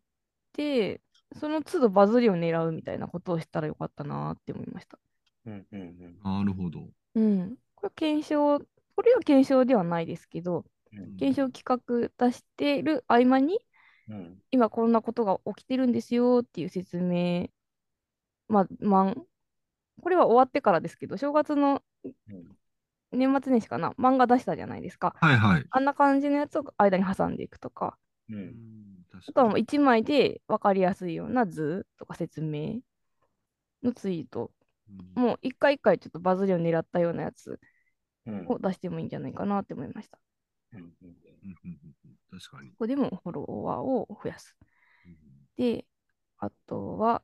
[0.54, 1.02] て、
[1.40, 5.00] その都度バズりを狙うみたいなことをしたらよかったなって思いました。
[5.46, 6.88] うんうんうんなるほど。
[7.16, 7.58] うん。
[7.76, 8.60] これ検証、
[8.96, 13.60] これは検証ではないですけど、うん検証企画出してる合間に、
[14.10, 17.48] うん今こんなことが起きてるんですよっていう説明、
[18.48, 19.26] まあ、まん、
[20.02, 22.58] これは終わってからですけど、正月のうん
[23.12, 25.16] 年末年始かな、漫画出したじゃないですか。
[25.20, 25.66] はいはい。
[25.70, 27.98] あんな感じのやつを間に挟んでいくとか、
[28.30, 28.54] うん
[29.26, 32.80] あとはもう1枚で分かりやすいような図とか説明
[33.84, 34.52] のツイート、
[35.16, 37.60] もう一回一回ちょっとバズりを狙ったようなやつ
[38.26, 40.18] うんを出してもいいんじゃないかなって思いました。
[40.74, 41.08] うんうんう
[41.48, 41.78] んうん
[42.32, 42.70] うん確かに。
[42.72, 44.56] ここでもフォロワーを増やす。
[45.56, 45.86] で、
[46.40, 47.22] あとは、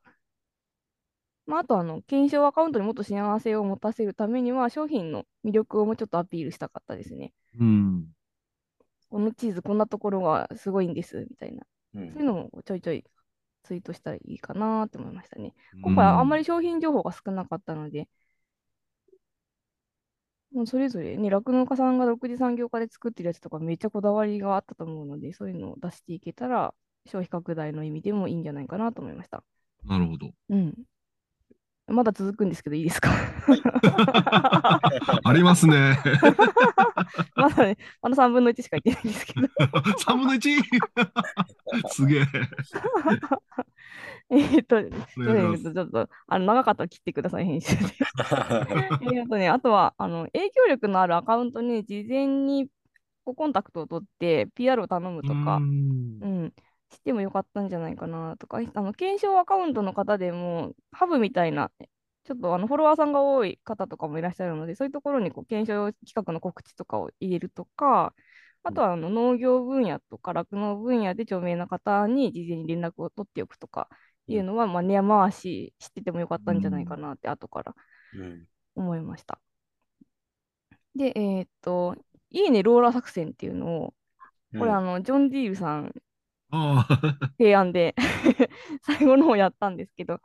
[1.49, 7.33] まあ、あとあの、検証アカウントにもっと幸せを持たせるためには、商品の魅力をもうちょっとアピールしたかったですね。
[7.59, 8.05] うん。
[9.09, 11.65] このチーズこんなところがすごいんです、みたいな。
[11.95, 13.03] うんそういうのもちょいちょい
[13.63, 15.55] ツイートしたらいいかなって思いましたね。
[15.81, 18.07] 今回あんまり商品情報が少なかったので、
[20.51, 29.43] もうそれぞれね、酪農家さんが独自産業化で作ってるやつとかめっちゃこだわりがあったと思うので、そういうのを出していけたら、消費拡大の意味でもいいんじゃないかなと思いました。
[29.85, 30.31] なるほど。
[30.49, 30.73] うん。
[31.91, 33.09] まだ続くんですけど、いいですか？
[35.23, 35.97] ありますね。
[37.35, 39.47] まだね、まだ3分の1しか言ってないんですけど。
[40.05, 40.61] 3分の 1?
[41.89, 42.25] すげえ。
[44.31, 47.81] えーっと、ちょっと、あの、長かったら切ってください、編集で。
[47.81, 52.67] えーっとね、あとは、あの、影響力のあるアカウントに事前に
[53.25, 56.53] こうコンタクトを取って PR を頼むとかうー、んうん、
[56.91, 61.71] してもよかったんじゃないかなとか、あの、検証アカウントの方でも、ハブみたいな、
[62.23, 68.13] ちょっとあのフォロワーさんが多い方とかもいらっしゃるので、そういうところにこう検証企画の告知とかを入れるとか、
[68.63, 73.87] あとはあの農業分野とか酪農分野で著名な方に事前に連絡を取っておくとか
[74.27, 77.75] いうのは、まあ、根回ししててもよかったんじゃないかなって後から
[78.13, 78.45] うん。
[78.75, 79.39] 思いました。
[80.95, 81.95] で、えーっと、
[82.29, 83.93] いいねローラ作戦っていうのを、
[84.57, 85.93] これあの、ジョン・ディールさん
[87.37, 87.95] 提案で。
[88.83, 90.21] 最後の方やったんですけど、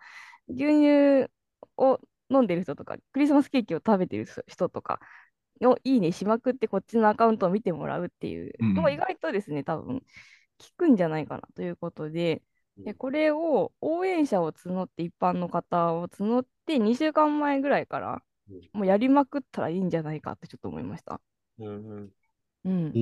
[0.48, 1.30] 牛乳
[1.76, 5.00] を飲んでる人とか、クリスマスケーキを食べてる人とか
[5.62, 10.06] をいいねしまくって、こっちのアカウントを見てもらうっていうのがうん意外とですね、多分効
[10.76, 12.42] くんじゃないかなということで、
[12.84, 18.60] でこれを応援者を募って、一般の方を募って、2週間前ぐらいからうん。
[18.72, 21.20] もうやりまくったらいいんじゃないかってちょっと思いました。
[21.58, 22.12] うん
[22.64, 22.92] うん。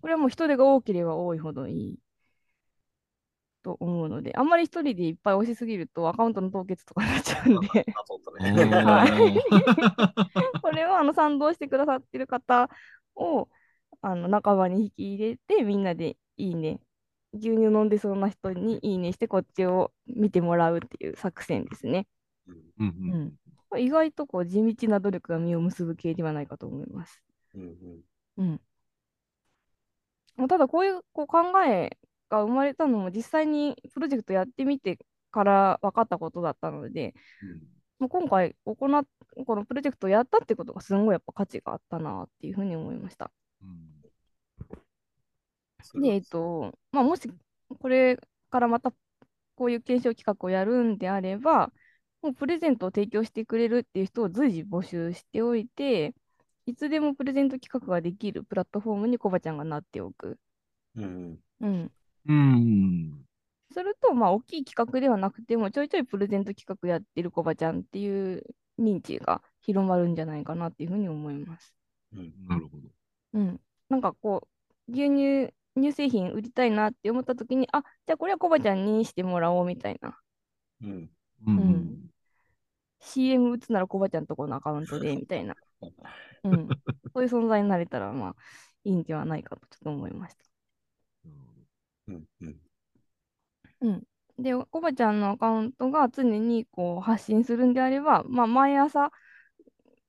[0.00, 1.98] これはもう人手が多ければ多いほどいい
[3.66, 7.68] と思うので、あんまり一人でいっぱい押しすぎるとアカウントの凍結とかになっちゃうんで、
[10.62, 12.70] これはあの賛同してくださってる方
[13.16, 13.48] を
[14.02, 16.78] あの仲間に引き入れて、みんなでいいね、
[17.34, 22.06] 牛乳飲んでそうな人にいいねして、こっちを見てもらうっていう作戦ですね。
[22.46, 22.54] うん。
[22.78, 23.32] うんうん。
[23.68, 27.20] これ意外とこう地道な努力が実を結ぶ系ではないかと思います。
[27.56, 28.00] うんうん。
[28.36, 28.60] うん。
[30.36, 31.98] まあただ、こういうこう考え
[32.28, 34.98] が生まれたのも実際にプロジェクトやってみて
[35.30, 37.14] から分かったことだったので、
[37.98, 43.30] もう今回行っこのプロジェクトをやったってことがすごいやっぱ価値があったなっていうふうに思いました。
[43.62, 43.96] うん
[45.94, 47.30] で、えっと、まあ、もし
[47.80, 48.18] これ
[48.50, 48.92] からまた
[49.54, 51.72] こういう検証企画をやるんであれば、
[52.22, 56.14] もうプレゼントを提供してくれるっていう人を随時募集しておいて、
[56.66, 60.38] いつでもプレゼント企画ができるプラットフォームにコバちゃんがなっておく。
[60.96, 61.92] うんうん。
[62.28, 63.26] うん。
[63.72, 68.42] すると、まあ、大きい企画ではなくても、ちょいちょいプレゼント企画やってるコバちゃんっていう
[68.78, 71.74] 認知が広まるんじゃないかなっていうふうに思います。
[72.12, 72.88] うんなるほど。
[73.34, 73.60] うん。
[73.88, 74.48] なんかこ
[74.88, 80.18] う、牛乳、乳製品売りたいなって思った時に、あ、じゃあこれはコバちゃんにしてもらおうみたいな。
[80.82, 81.10] うん
[81.46, 82.10] ううんん。
[83.00, 85.54] CM 打つならコバちゃんとこのアカウントで、みたいな。
[86.44, 86.68] うん。
[87.14, 88.36] そういう存在になれたら、まあ、
[88.84, 90.55] いいんではないかとちょっと思いました。
[92.08, 92.28] うん
[93.80, 94.02] うん。
[94.38, 99.10] で、コバちゃんのアカウントが常にこう発信するんであれば、まあ、毎朝、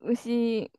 [0.02, 0.72] 牛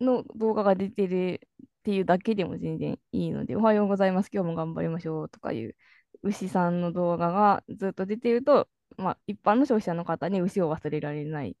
[0.00, 5.76] の動画が出てるっていうだけでも全然いいので、おはようございます、今日も頑張りましょうとかいう
[6.22, 11.56] 牛さんの動画がずっと出てると、まあ、一般の消費者の方に牛を忘れられない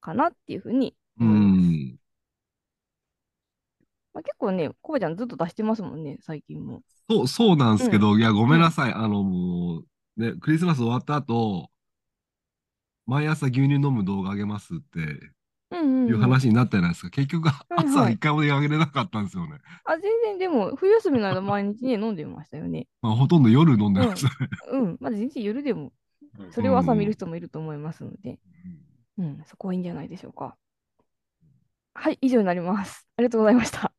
[0.00, 1.76] かなっていうふうにう思います。
[4.14, 4.16] ん。
[4.16, 6.82] まあ、結構ね、コバちゃんずっと出してますもんね、最近も。
[7.08, 8.92] そう、そうなんですけど、いや、ごめんなさい。
[8.92, 9.82] あの、も
[10.16, 11.70] う、ね、クリスマス終わった後、
[13.06, 15.32] 毎朝牛乳飲む動画あげますって
[15.70, 16.20] うんうん、いううん。
[16.20, 17.10] 話になったじゃないですか。
[17.10, 19.58] 結局、はいはい朝一回もあげれなかったんですよね。
[19.84, 22.88] あ、全然でも、冬休みの間毎日ね、飲んでましたよね。
[23.00, 24.50] まあ、ほとんど夜飲んでましたね。
[24.72, 24.98] うん。
[25.00, 25.92] まあ、全然夜でも、うん
[26.50, 28.38] それを朝見る人もいると思いますので、
[29.18, 30.56] うん、そこはいいんじゃないでしょうか。
[31.94, 33.06] はい、以上になります。
[33.16, 33.92] ありがとうございました。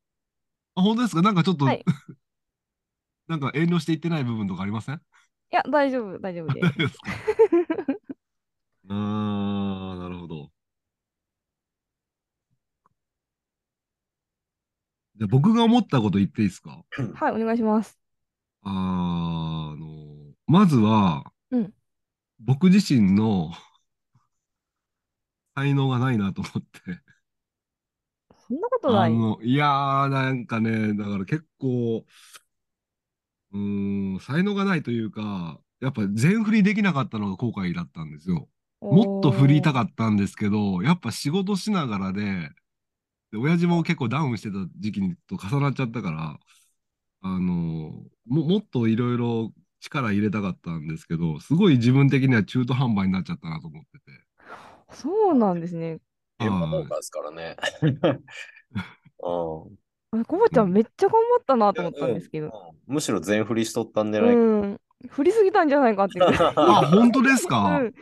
[0.76, 1.22] あ、本当ですか？
[1.22, 1.84] なんかちょっと、はい
[3.26, 4.96] なんか遠慮して言ってない部分とかありません？
[4.96, 4.98] い
[5.50, 7.10] や、大丈夫、大丈夫で大丈夫ですか？
[8.88, 10.50] あー、なるほど。
[15.16, 16.82] じゃあ僕が思ったこと言っていいですか？
[16.92, 17.02] す。
[17.14, 17.98] はい、お願いします。
[18.62, 21.72] あーあの、まずは、うん
[22.40, 23.52] 僕自身の
[25.54, 26.80] 才能がないなと思って。
[28.54, 29.12] そんなことない？
[29.42, 32.04] いやー、なんかね、だから結構、
[33.52, 38.48] うーん、才能がないというか、やっぱ全振りできなかったのが後悔だったんですよ。
[38.80, 42.50] もっと振りたかっったんですけど、やっぱ仕事しながらで、
[43.32, 46.38] で、親父も結構ダウンしてた時期にと重なっちゃったから、
[47.22, 54.04] あの、も、もっといろいろ力入れたかったんですけど、すごい自分的には中途半端になっちゃったなと思ってて。
[54.88, 54.94] た。
[54.94, 55.98] そうなんですね。
[56.48, 57.56] 現場農はい家ですからね。
[57.82, 58.00] うん
[59.22, 62.74] あコバちゃんめっちゃ頑張ったなと思ったんですけど。
[62.86, 64.38] むしろ全振りしとったんじゃないか。
[64.38, 64.80] うん。
[65.08, 66.24] 振りすぎたんじゃないかっていう。
[66.30, 67.80] あ、本当ですか？
[67.80, 67.94] うん。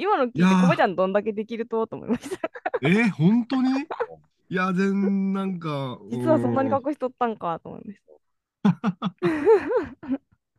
[0.00, 2.50] 今の聞いて、コバちゃんどんだけできるとと思いました。
[2.82, 3.70] えー、本当に？
[4.48, 8.00] いや、全なんか、実はそんなにうん隠しとったんかと思いまし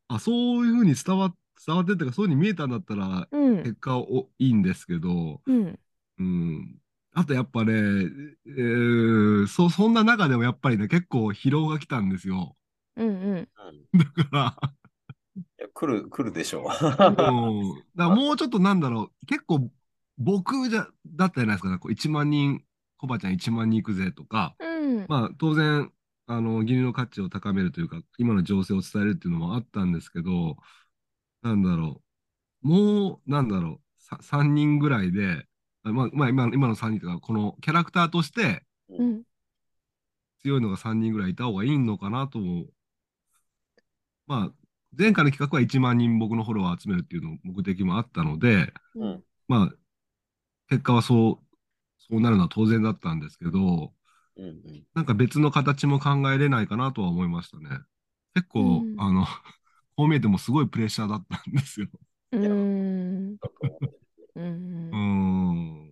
[0.07, 1.33] あ、そういうふうに伝わ
[1.65, 3.37] 伝わってってか、そういうふうに見えたんだったら、た。
[3.37, 3.57] うん。
[3.57, 5.79] 結果おいいんですけど、うん。
[6.19, 6.79] うん。
[7.15, 12.55] あとやっぱね、えーそ、そんな中でもやっぱりね、結構疲労が来たんですよ。
[12.95, 13.49] うんうん。
[13.57, 14.73] うんだから、
[15.59, 16.65] いや来る、来るでしょう。
[17.07, 17.11] う
[17.75, 17.79] ん。
[17.79, 19.69] だから もうちょっとなんだろう、結構
[20.17, 22.63] 僕じゃ、だったじゃないですか、ね、こう1万人、
[22.97, 24.65] コバちゃん1万人行くぜとか、う
[25.01, 25.07] ん。
[25.07, 25.91] まあ当然、
[26.27, 30.57] あの、義理の価値を高めるというか、今の情勢を伝えるっていうのもあったんですけど、
[31.43, 32.03] なんだろ
[32.63, 35.52] う、もう、なんだろう、さ3人ぐらいで、あ
[35.83, 39.23] まあ、まあ、今今の3人というか、このキャラクターとしてうん。
[40.41, 42.65] 強いのが3人ぐらいいた方がいいのかなとも、
[44.27, 44.53] まあ、
[44.97, 49.75] 前回の企画は1万人僕のフォロワー集めるっていうの目的もあったので、うんまあ、
[50.69, 51.55] 結果はそう、
[51.97, 53.93] そうなるのは当然だったんですけど、
[54.35, 57.69] うんうんなんか別の形も考えれないかなとは思いましたね。
[58.35, 59.25] 結構、うんあの、
[59.95, 61.87] こう見えてもすごいプレッシャーだったんですよ。
[62.31, 63.37] うーん。
[64.35, 64.41] う
[64.91, 64.95] う。
[64.97, 65.89] うん。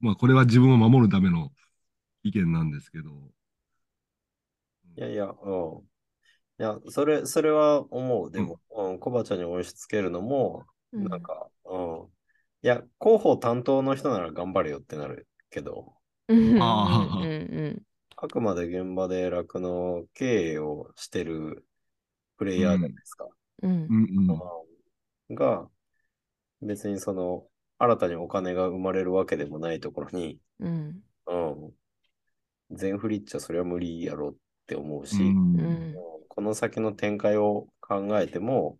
[0.00, 1.50] まあ、これは自分を守るための
[2.22, 3.10] 意見なんですけど。
[4.96, 5.88] いやいや、うん。
[6.60, 8.30] いや、それ、それは思う。
[8.32, 12.04] でも、うん、コバちゃんに押し付けるのも、うんなんか、うん。
[12.62, 15.94] いや、広報担当の人なら頑張れよってなるけど、
[16.28, 16.62] うん。
[16.62, 17.82] あーうんうん
[18.16, 21.66] あくまで現場で楽の経営をしてる
[22.36, 23.28] プレイヤーじゃないですか。
[23.62, 23.86] うん。
[23.88, 24.30] うんうん。
[24.30, 25.70] うんが、
[26.62, 27.48] 別にその、
[27.80, 31.02] 新たにお金が生まれるわけでもないところに、うん。
[31.26, 32.76] うん。
[32.76, 34.34] 全振りっちゃそれは無理やろっ
[34.66, 35.94] て思うし、うんうん。
[36.28, 38.78] この先の展開を考えても、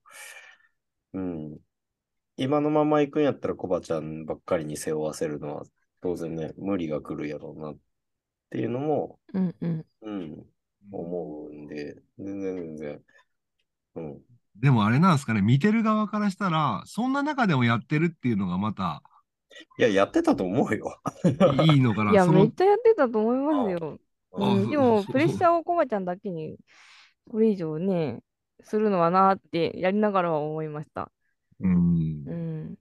[1.14, 1.58] うん。
[2.36, 5.64] 今のまま行くんやったらコバちゃんばっかりに背負わせるのは
[6.02, 7.78] 当然ね、無理が来るやろうなっ
[8.50, 9.86] ていうのも、うんうん。
[10.02, 10.46] うん、
[10.92, 13.02] 思うんで、全然全然、
[13.94, 14.20] うん。
[14.56, 19.02] でもあれなんですかね、見てる側からしたら、そんな中でもやってるっていうのがまた
[19.78, 21.00] いや、やってたと思うよ。
[21.64, 22.12] いいのかな。
[22.12, 23.98] いや、そのめっちゃやってたと思いますよ。
[24.32, 26.56] うあうん、でも、プレッシャーをコバちゃんだけに、
[27.30, 28.22] これ以上ね、
[28.62, 31.10] するのはなってやりながらは思いました。
[31.60, 32.32] うんう。
[32.32, 32.76] ん。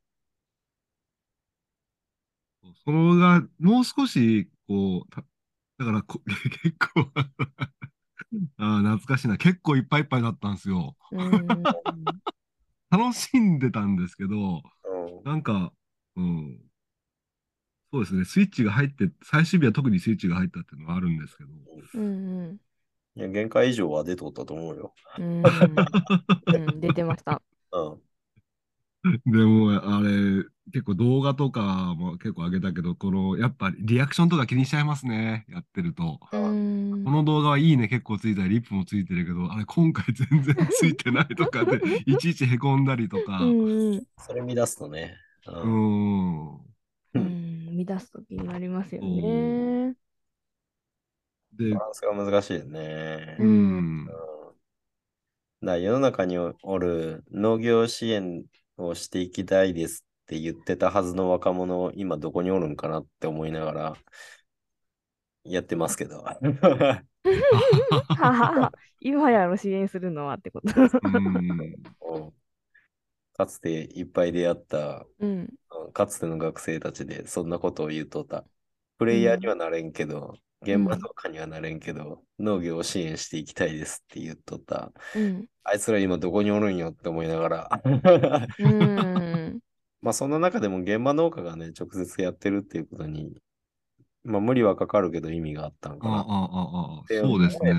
[2.86, 5.23] それが、もう少し、こう、た
[5.79, 6.21] だからこ、
[6.63, 7.10] 結構
[8.58, 9.38] あー懐かしいな。
[9.38, 10.95] 結構いっぱいいっぱいだったんですよ。
[11.12, 11.69] うん。
[12.91, 15.73] 楽しんでたんですけど、うんなんか、
[16.15, 16.60] うん。
[17.91, 18.25] そうですね。
[18.25, 21.49] スイッチが入って、最終日は特にスイッチが入ったっていうのはあるんですけど。
[21.93, 22.60] うん。
[23.15, 24.93] いや、限界以上は出とったと思うよ。
[25.17, 26.01] うん。
[26.47, 26.82] うん。
[26.82, 27.41] 出てました。
[27.71, 28.03] うん。
[29.25, 31.62] でも、あれ、結構動画とか
[31.95, 35.45] も結構上げたけど、この、やっぱリアクションとか気にしちゃいますね。
[35.49, 36.19] やってると。
[36.32, 37.12] うんこ。
[37.12, 43.40] の動画はいいね結構ついたり、リップもついてるけど、あれ今回全然ついてないとかで、 いちいちへこんだりとか。
[43.40, 44.06] ううんん。
[44.18, 45.18] それ乱すとね。
[45.62, 45.68] う。
[45.68, 46.70] ーん。
[47.14, 47.86] うん。
[47.86, 49.96] 乱すときになりますようね。
[51.54, 53.38] でバ、ランスが難しいよね。
[53.38, 54.16] ううんん。
[55.64, 58.46] だ世の中におる農業支援
[58.78, 63.98] をしていきたいですって言ってたはずの若者、今どこにおるんかなって思いながら
[65.50, 66.24] やってますけど。
[69.02, 70.74] 今やろ支援するのはってこと。
[70.80, 70.90] うん。
[71.36, 72.34] うん
[73.40, 75.30] かつていっぱい出会った、うん。
[75.30, 75.50] うん
[75.94, 78.46] かつての学生たちでそんなことを言うとった。
[78.98, 84.92] プレイヤーにはなれんけど、現場とかにはなれんけど、農業を支援していきたいですって言っとった。
[85.16, 85.48] うん。
[85.64, 87.82] あいつら今どこにおるんよって思いながら。
[88.60, 89.60] うん。
[90.02, 93.42] まあそんな中でも現場農家がね、直接やってるっていうことに、
[94.30, 97.72] まあ無理はかかるけど意味があったんかなっああ、ああ、ああ、てそうですね。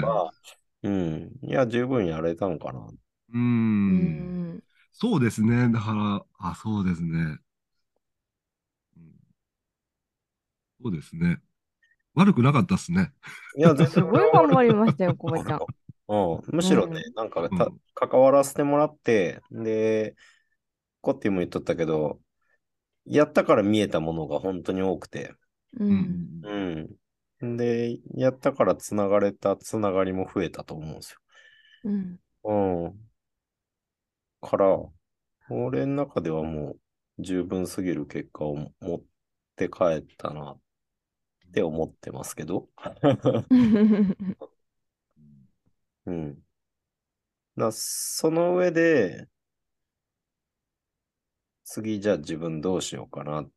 [0.82, 1.30] うん。
[1.42, 2.80] いや、十分やれたのかな。
[2.80, 3.38] う。
[3.38, 4.62] うんん。
[4.92, 5.68] そうですね。
[5.70, 7.38] だから、あ、そうですね。
[8.96, 9.12] うん
[10.82, 11.40] そうですね。
[12.14, 13.12] 悪くなかったっすね。
[13.56, 15.60] いや、全 すごい頑張りましたよ、コバちゃん。
[16.08, 20.16] うん、むしろね、うなんかたうん関わらせてもらって、で、
[21.02, 22.20] コッティも言っとったけど、
[23.06, 25.34] やったから見えたものが本当に多くて、
[25.74, 25.84] う。
[25.88, 26.50] うんん。
[27.40, 27.56] うん。
[27.56, 31.16] で、やったからつながれたつながりも増えたと思うんです
[31.84, 32.18] うん。
[32.44, 32.50] よ。
[32.84, 33.10] うん。
[34.40, 34.66] から、
[35.50, 36.72] 俺の中ではも
[37.18, 39.02] う十分すぎる結果を持っ
[39.56, 40.60] て帰ったなっ
[41.54, 42.68] て思ってますけど。
[46.06, 46.42] うん。
[47.56, 49.28] だその上で、
[51.64, 53.50] 次じゃあ自分どうしようかなっ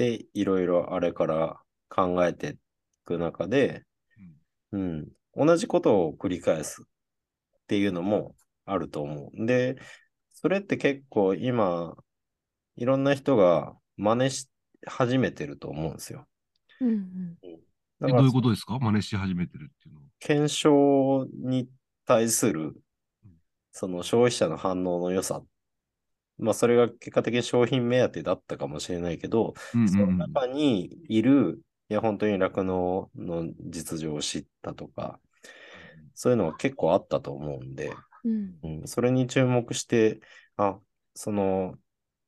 [0.00, 2.52] て、いろいろあれから考えてい
[3.04, 3.84] く中で、
[4.72, 6.86] うん、同じことを繰り返すっ
[7.66, 8.34] ていうのも
[8.64, 9.46] あると思う。
[9.46, 9.76] で、
[10.32, 11.94] それって結構今、
[12.76, 14.48] いろんな人が真似し
[14.86, 16.26] 始めてると思うんですよ。
[16.80, 17.36] うんうん
[18.00, 18.78] どういうことですか？
[18.78, 20.06] 真似し始めてるっていうのは。
[20.20, 21.68] 検証に
[22.06, 22.72] 対する
[23.22, 23.32] うん、
[23.72, 25.42] その消費者の反応の良さ。
[26.40, 35.20] まあ、それが結果的に商品目当てだったかもしれないけど、うんうんそのうん中にいる、いや、本当に酪農の実情を知ったとか、
[36.14, 37.92] そういうのは結構あったと思うんで、
[38.24, 40.20] うんうん、それに注目して、
[40.56, 40.78] あ、
[41.14, 41.76] その、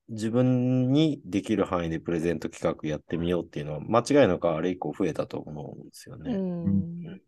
[0.09, 6.35] 自分にできる範囲でプレゼント企画やってみようっていうのは、間違いなくあれ以降増えたと思うんですようね。
[6.37, 7.23] ん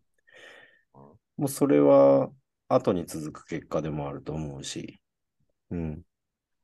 [1.37, 2.29] もうそれは
[2.67, 4.99] 後に続く結果でもあると思うし、
[5.71, 6.01] うん。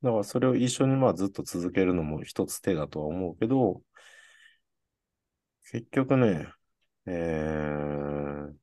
[0.03, 3.81] だからそれを一緒にまあずっと続けるのも一つ手だとは思うけど、
[5.71, 6.47] 結局ね、
[7.05, 8.53] えー、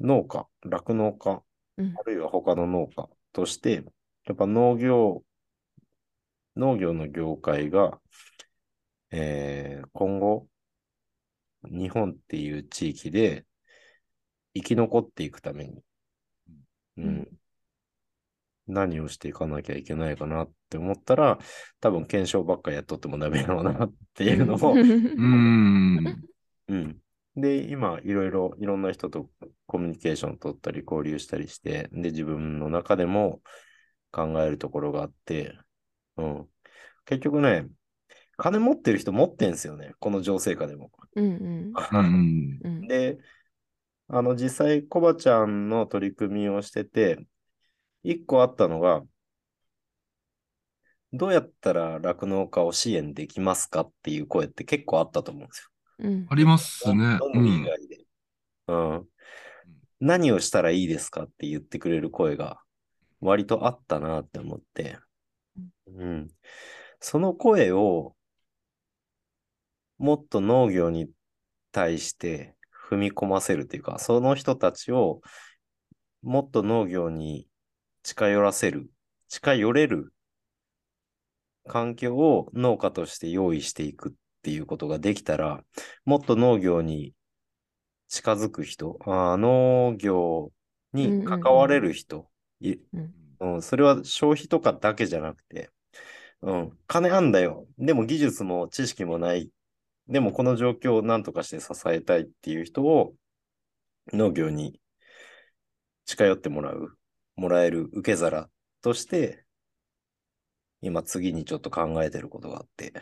[0.00, 1.42] 農家、酪農家、
[1.78, 1.94] うん。
[1.98, 3.84] あるいは他の農家として、
[4.26, 5.24] やっぱ農業、
[6.56, 8.00] 農業の業界が、
[9.10, 10.48] えー今後、
[11.64, 13.44] 日本っていう地域で
[14.54, 15.82] 生き残っていくために、
[16.96, 17.04] うん。
[17.06, 17.38] うん
[18.66, 21.38] 何をしていかなきゃいけないかなって思ったら、
[21.80, 26.24] 多分検証ばっかりやっとってもダメだろうなっていうのも、うーん。
[26.68, 26.98] うん。
[27.36, 29.30] で、今、いろいろ、いろんな人と
[29.66, 33.40] コミュニケーション取ったり、交流したりして、で、自分の中でも
[34.10, 35.58] 考えるところがあって、
[36.16, 36.48] うん。
[37.04, 37.66] 結局ね、
[38.36, 39.92] 金持ってる人持ってんすよね。
[39.98, 40.90] この情勢下でも。
[41.16, 43.18] うんうんうんうんうんで、
[44.08, 47.18] あの、実際、コバちゃんの取り組みをしてて、
[48.04, 49.02] 一個あったのが、
[51.12, 55.68] どうやったら酪農家を支援できますかっていう声って結構あったと思うんですよ。
[55.98, 57.18] うんありますね。
[57.18, 57.64] どの以うん。
[57.64, 58.06] 外で。
[58.68, 59.08] うん。
[60.00, 62.60] 何をしたらいいですかって言ってくれる声が
[63.20, 64.98] 割とあったなって思って。
[65.88, 66.28] うん。
[67.00, 68.16] その声を
[69.98, 71.10] もっと農業に
[71.72, 72.56] 対して
[72.90, 75.20] 踏み込ませるというか、その人たちを
[76.22, 77.48] もっと農業に
[78.02, 78.90] 近寄らせる、
[79.28, 80.12] 近寄れる
[81.66, 85.62] 環境を農家として用意していくっていうことができたら、
[86.04, 87.14] もっと農業に
[88.08, 90.52] 近づく人、あー農業
[90.92, 92.28] に関われる人、
[93.40, 95.70] うん、それは消費とかだけじゃなくて、
[96.42, 97.66] うん、金あんだよ。
[97.78, 99.50] でも技術も知識もない。
[100.08, 103.14] でもこの状況を何とかして支えたいっていう人を
[104.12, 104.80] 農業に
[106.04, 106.96] 近寄ってもらう、
[107.36, 108.48] もらえる受け皿
[108.80, 109.44] として、
[110.80, 112.92] 今次にちょっと考えてることがあって。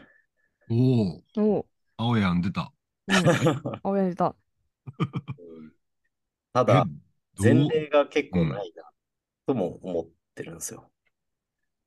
[0.70, 1.66] おお、おう
[1.96, 2.72] 青やん出た。
[3.08, 3.14] うん
[3.82, 4.36] 青や出た
[6.52, 8.90] ただ、え前例が結構ないな、
[9.46, 10.90] とも思ってるんですよ。
[10.90, 10.90] っ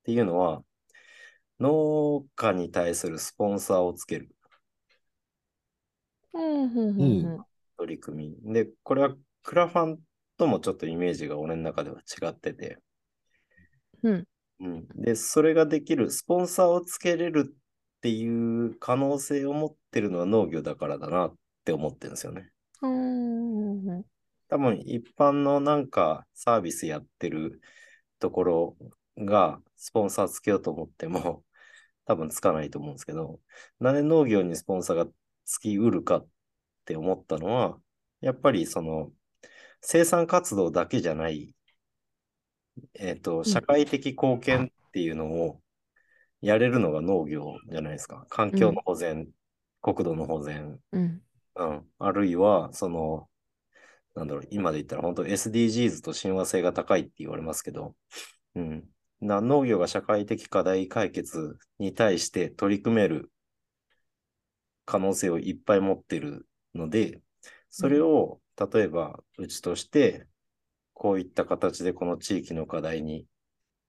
[0.03, 0.63] ていうのは、
[1.59, 4.35] 農家に対するスポンサーをつける
[6.33, 7.45] うんうんうん
[7.77, 8.53] 取り組み。
[8.53, 9.99] で、これはクラファン
[10.43, 12.77] ともちょっとイメージが俺の中では違ってて、
[14.03, 14.27] うん
[14.59, 14.87] うん。
[14.95, 22.51] で、それができる、スポンサーをつけれるっていう可能性を持ってるのは農業だからだなって思ってるんですよね。
[22.81, 24.03] うんうん
[24.49, 27.59] 多分一般のなんかサービスやってる
[28.19, 28.77] ところ
[29.17, 31.43] がスポンサーつけようと思っても
[32.05, 33.39] 多分つかないと思うんですけど、
[33.79, 35.07] なんで農業にスポンサーが
[35.45, 36.27] つきうるかっ
[36.85, 37.79] て思ったのは、
[38.21, 39.11] やっぱりその
[39.86, 41.53] 生産活動だけじゃない、
[42.95, 45.59] えっと、社会的貢献っていうのを
[46.41, 48.25] やれるのが農業じゃないですか。
[48.29, 49.27] 環境の保全、
[49.81, 51.21] 国土の保全、うん
[51.55, 51.86] うん。
[51.99, 53.27] あるいは、その、
[54.15, 57.95] なんだろう、今で言ったら本当 SDGs と親和性が高いって言われますけど、
[58.55, 58.84] うん。
[59.21, 63.31] な農業が社会的課題解決に対して取り組める
[64.86, 67.21] 可能性をいっぱい持ってるので、
[67.69, 70.28] それを、例えば、うちとして、
[70.93, 73.26] こういった形でこの地域の課題に、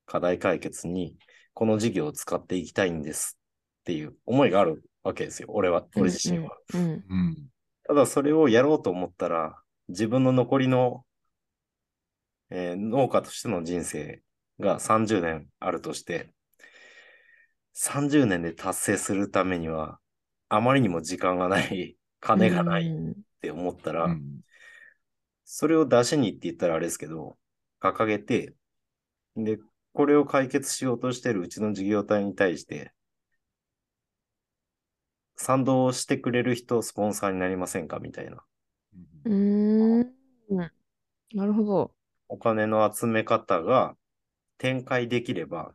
[0.06, 1.16] 課題解決に、
[1.52, 3.38] この事業を使っていきたいんです
[3.80, 5.48] っていう思いがあるわけですよ。
[5.50, 6.56] 俺は、俺自身は。
[6.74, 7.36] うんうん。
[7.86, 9.56] ただそれをやろうと思ったら、
[9.88, 11.04] 自分の残りの、
[12.50, 14.22] えー農家としての人生
[14.60, 16.32] が30年あるとして、
[17.74, 19.98] 30年で達成するためには、
[20.48, 24.40] あまりにも時間がない、金がないって思ったら、うん
[25.44, 27.36] それを出しにって言ったらあれですけど、
[27.80, 28.54] 掲げて、
[29.36, 29.58] で、
[29.92, 32.92] これを解決しようとしてるうちの事業体に対して、
[35.36, 38.44] 賛同してくれる人、スポンサーになりませんかみたいな。
[39.24, 40.14] うーん。
[41.34, 41.94] なるほど。
[42.28, 43.96] お金の集め方が
[44.58, 45.74] 展開できれば、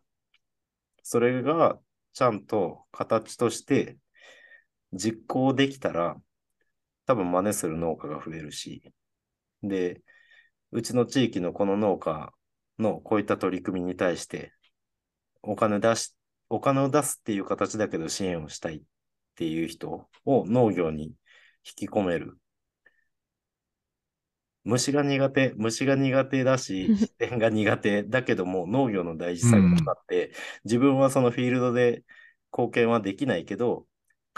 [1.04, 1.80] それが
[2.14, 3.98] ちゃんと形として
[4.94, 6.18] 実行できたら、
[7.06, 8.94] 多分真似する農家が増えるし、
[9.64, 10.02] で、
[10.72, 12.34] うちの地域のこの農家
[12.78, 14.54] のこういった取り組みに対して、
[15.42, 16.16] お金出し、
[16.50, 18.82] お金を出すっていう形だけど支援をしたいっ
[19.36, 21.06] ていう人を農業に
[21.66, 22.38] 引き込める。
[24.64, 30.34] 虫が苦手、虫が苦手だし、 視点が苦手だけども農業の大事さが分かって、
[30.64, 32.04] 自分はそのフィールドで
[32.52, 33.88] 貢献はできないけど、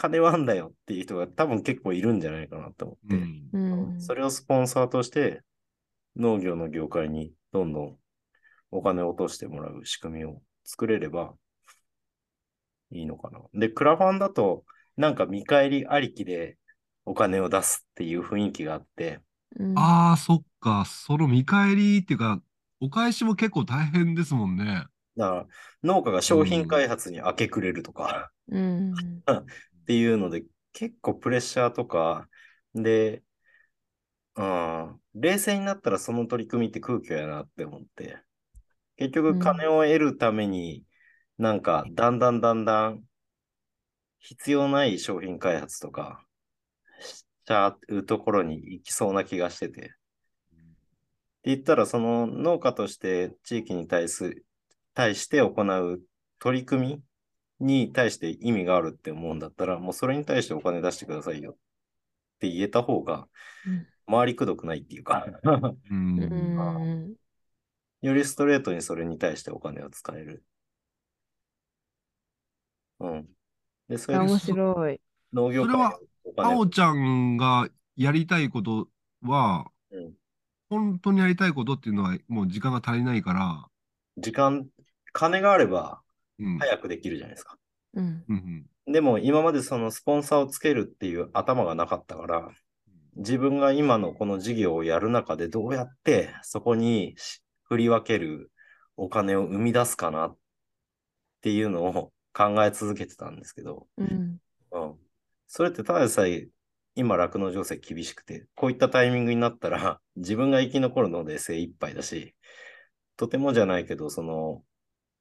[0.01, 3.15] 金はあんだよっていう人が多分結構いるんじゃないかなと思って、
[3.53, 4.01] うんうん。
[4.01, 5.41] それをスポンサーとして
[6.15, 7.97] 農業の業界にどんどん
[8.71, 11.33] お金を落としてもらう仕組みを作れれば
[12.91, 13.39] いいのかな。
[13.53, 14.63] で、クラファンだと
[14.97, 16.57] なんか見返りありきで
[17.05, 19.19] お金を出すっていう雰囲気があって、
[19.59, 20.85] うんああ、そっか。
[20.85, 22.41] その見返りっていうか、
[22.79, 24.85] お返しも結構大変ですもんね。
[25.17, 25.45] だから
[25.83, 28.93] 農家が商品開発に明け暮れるとか、うん。
[29.91, 32.29] っていうので、結構プレッシャーとか、
[32.73, 33.23] で、
[34.37, 38.17] うん、冷静になったらその取り組みって空虚やなって思って、
[38.95, 40.85] 結局金を得るために、
[41.37, 43.03] なんか、だんだんだんだん、
[44.19, 46.25] 必要ない商品開発とか、
[47.01, 49.81] しちゃうところに行きそうな気がしてて。
[49.81, 49.89] って
[51.43, 54.41] 言ったら、その農家として地域に対す、
[54.93, 56.01] 対して行う
[56.39, 57.03] 取り組み
[57.61, 61.55] に対して意味があるって思うんだったら、もうそれに対してお金出してくださいよっ
[62.39, 63.27] て言えた方が
[63.65, 65.59] うん、回りくどくないっていうか、う。
[65.91, 67.15] うんん。
[68.01, 70.43] よりストレートにそれに対してお金を使える。
[72.99, 73.29] うん。
[73.87, 75.01] で、それで面白い。
[75.33, 75.99] 農業界それは
[76.37, 78.87] あおちゃんがやりたいこと
[79.21, 80.13] は、うん
[80.69, 83.65] 本当にやりたいことっていうのはもう時間が足りないから、
[84.15, 84.69] 時間、
[85.11, 86.10] 金があればうん。
[86.59, 87.57] 早くできるじゃないですか。
[87.93, 88.23] うん。
[88.27, 92.49] うんでも今までそのスポンサーをつけるっていう頭がなかったから、
[93.15, 98.51] 自分が今のこの事業をやる中でどうやってそこにし振り分ける
[98.97, 100.37] お金を生み出すかなっ
[101.41, 104.37] ていうのを考え続けてたんですけど、うん。
[104.71, 104.95] うん。
[105.47, 106.47] それってただでさえ
[106.95, 112.35] 今酪農情勢厳しくて、こういったタイミングになったら自分が生き残るので精一杯だし、
[113.15, 114.63] とてもじゃないけど、その、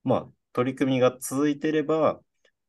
[0.03, 2.21] まあ、取り組みが続いてれば、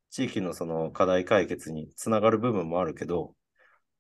[0.10, 3.36] 地域のその課題解決につながる部分もあるけど、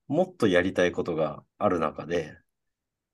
[0.08, 2.38] もっとやりたいことがある中で、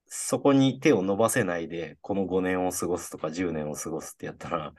[0.07, 4.73] そこに手を伸ばせないで、この5年を過ごすとか10年を過ごすってやったら、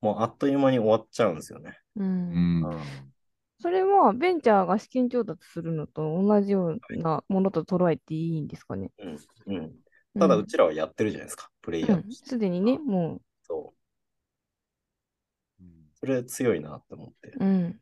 [0.00, 1.78] もうあっという間に終わっちゃうんですよね。
[1.96, 2.04] う。
[2.32, 2.62] うんん。
[2.62, 2.68] う
[3.04, 3.12] ん
[3.60, 8.90] それはベンチャーが資金調達するのと同じようなものと捉えていいんですかね？
[8.98, 9.18] うん。
[9.46, 9.74] うん。
[10.18, 12.04] ただ、うちらはやってるじゃないですか、プレイヤうんー。
[12.12, 13.85] すでにね、もそう。
[16.06, 17.30] それ強いなって思って。
[17.30, 17.44] う。
[17.44, 17.80] うん。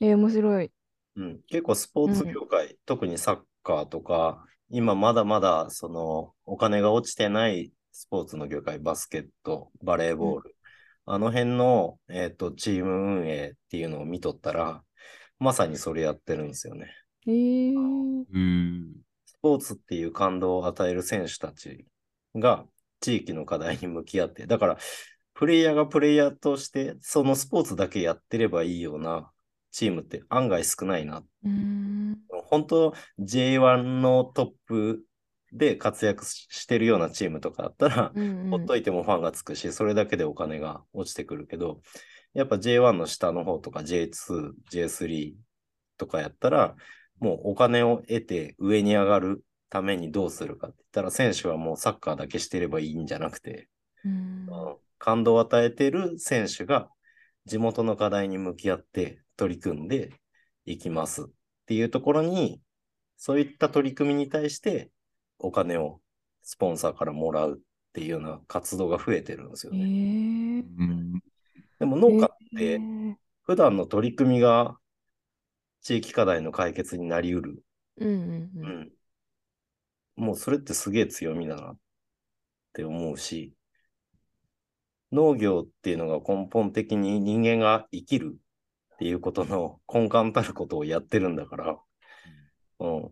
[0.00, 0.70] えー、面白い。
[1.16, 1.40] うん。
[1.48, 10.56] 結構スポーツ業界、特にサッカーとか、今まだまだそのお金が落ちてないスポーツの業界、バスケット、バレーボール、
[11.06, 14.82] あの辺の、えっと、チーム運営っていうのを見とったら、
[15.38, 16.94] まさにそれやってるんですよね。
[17.26, 18.94] えー、うん。
[19.24, 21.86] スポーツっていう感動を与える選手たち
[22.34, 22.66] が
[23.04, 24.78] 地域の課題に向き合って、だから、
[25.34, 29.30] プレイヤーがプレイヤーとして、そのスポーツだけやってればいいような
[29.70, 31.22] チームって案外少ないな。
[32.46, 35.02] 本当 J1 のトップ
[35.52, 41.82] で活躍してるようなチームとかだったら、うんほっといてもファンがつくし、それだけでお金が落ちてくるけど、
[42.32, 45.34] やっぱ J1 の下の方とか J2、J3
[45.98, 46.74] とかやったら、
[47.20, 49.44] もうお金を得て上に上がる
[49.74, 53.68] ためにどうするかって言ったら、選手はもうサッカーだけしてればいいんじゃなくて、
[54.04, 54.14] うんう
[54.72, 56.88] ん感動を与えてる選手が
[57.44, 60.12] 地元の課題に向き合って取り組んで
[60.64, 61.26] いきますっ
[61.66, 62.62] ていうところに、
[63.16, 64.90] そういった取り組みに対して
[65.38, 66.00] お金を
[66.42, 67.60] スポンサーからもらうっ
[67.92, 69.82] ていうような活動が増えてるんですよえね。
[69.82, 71.20] ー、うん。
[71.78, 73.14] でも農家っえてー
[73.44, 74.78] 普段の取り組みが
[75.82, 77.62] 地域課題の解決になりうる。
[77.98, 78.92] うんうんううんん。
[80.16, 81.78] もうそれってすげえ強みだなっ
[82.72, 83.54] て思うし、
[85.12, 88.36] 農業っていうのが根本的に人間が生きる
[88.94, 91.78] っていうことの根幹たることをやってるんだから、
[92.80, 93.04] うん。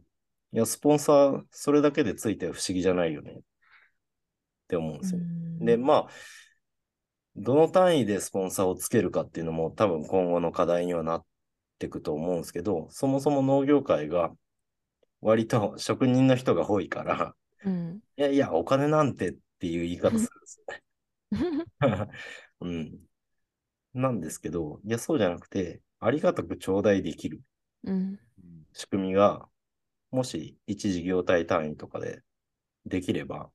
[0.53, 5.21] いや、スポンサー、それだけでついて不思議じゃないよねっって思うんですよ。
[5.21, 6.09] うんで、まあ、
[7.37, 11.25] どの単位でスポンサーをつけるかっていうのも多分今後の課題にはなっ
[11.79, 14.33] ていくと思うんですけど、そもそも農業界が
[15.23, 18.03] 割と職人の人が多いから、うん。
[18.17, 20.83] いやいや、お金なんてっていう言い方するんですよね。
[22.61, 22.99] うん。
[23.95, 27.43] なんですけど、いや、そうじゃなくて、ありがたく頂戴できる
[27.85, 28.19] うん。
[28.73, 29.49] 仕組みが、
[30.11, 32.23] もし一事業体単位とかで
[32.87, 33.51] できれば、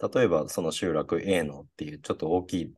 [0.00, 2.74] 例えばその集落 A のっていうちょっと大きい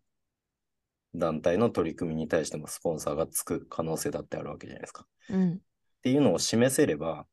[1.15, 5.07] 団体の取り組みに対してもスポンサーがつく可能性だってあるわけじゃないですか。
[5.29, 5.61] うん。
[6.01, 7.27] っていうのを示せれば、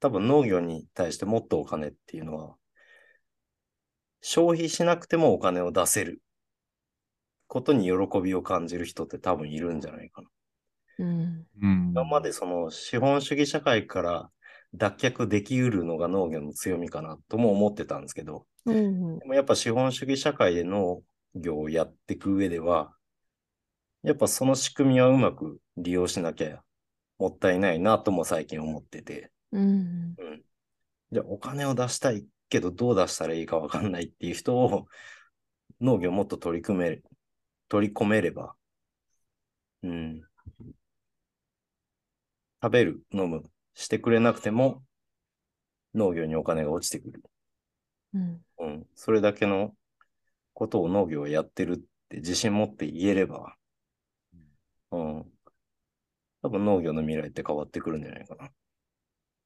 [0.00, 2.56] 多分農業に対してもっとお金っていうのは、
[4.20, 6.20] 消費しなくてもお金を出せる
[7.46, 10.28] ことに喜びを感じる人って多分いるんじゃないかな。
[10.98, 11.46] うん。
[11.62, 11.90] うん。
[11.90, 14.30] 今までその資本主義社会から
[14.74, 19.18] 脱却できうるのが農業の強みかなとも思ってたんですけど、うん。
[19.20, 21.02] でもやっぱ資本主義社会で農
[21.36, 22.92] 業をやっていく上では、
[24.02, 26.62] やっぱその仕組みはうまく利用しなきゃ
[27.18, 30.14] もったいないなとも最近思ってて、うん。
[30.18, 30.42] うん。
[31.12, 34.86] じゃあお金を出したいけどどう出したらいいかわかんないっていう人を
[35.80, 37.02] 農業もっと取り組め、
[37.68, 38.54] 取り込めれば、
[39.82, 40.22] うん。
[42.62, 43.44] 食べる、飲む、
[43.74, 44.82] してくれなくても
[45.94, 47.22] 農業にお金が落ちてくる。
[48.14, 48.44] うん。
[48.58, 48.86] うん。
[48.94, 49.74] それだけの
[50.54, 53.56] ことを農業はやってるって自信持って言えれば、
[54.90, 55.33] うん。
[56.44, 58.52] 多分農業の未来って変わってくるんじゃないかな。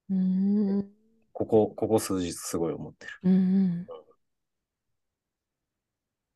[0.09, 0.89] うん。
[1.33, 3.11] ここ、ここ数日すごい思ってる。
[3.23, 3.87] うん。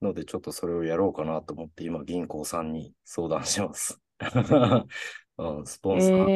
[0.01, 3.99] ので、ちょっとそれをやろうかなと思って、今、銀行さんに相談してます。
[5.37, 6.33] うん、スポンサーえ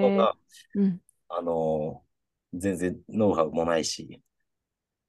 [0.00, 0.36] のが、
[0.74, 1.00] うん。
[1.28, 2.08] あのー
[2.54, 4.22] 全然ノウハウもないし、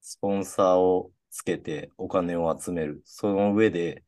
[0.02, 3.02] スポンサーをつけてお金を集める。
[3.06, 4.04] その上で、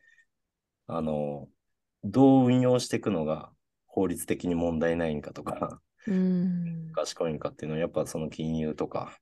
[0.87, 1.55] あのー
[2.05, 3.53] どう運用していくのが
[3.91, 6.91] 法律的に問題ないんかとか、うん。
[6.93, 9.17] 賢いんかっていうのは、やっぱその金融とか、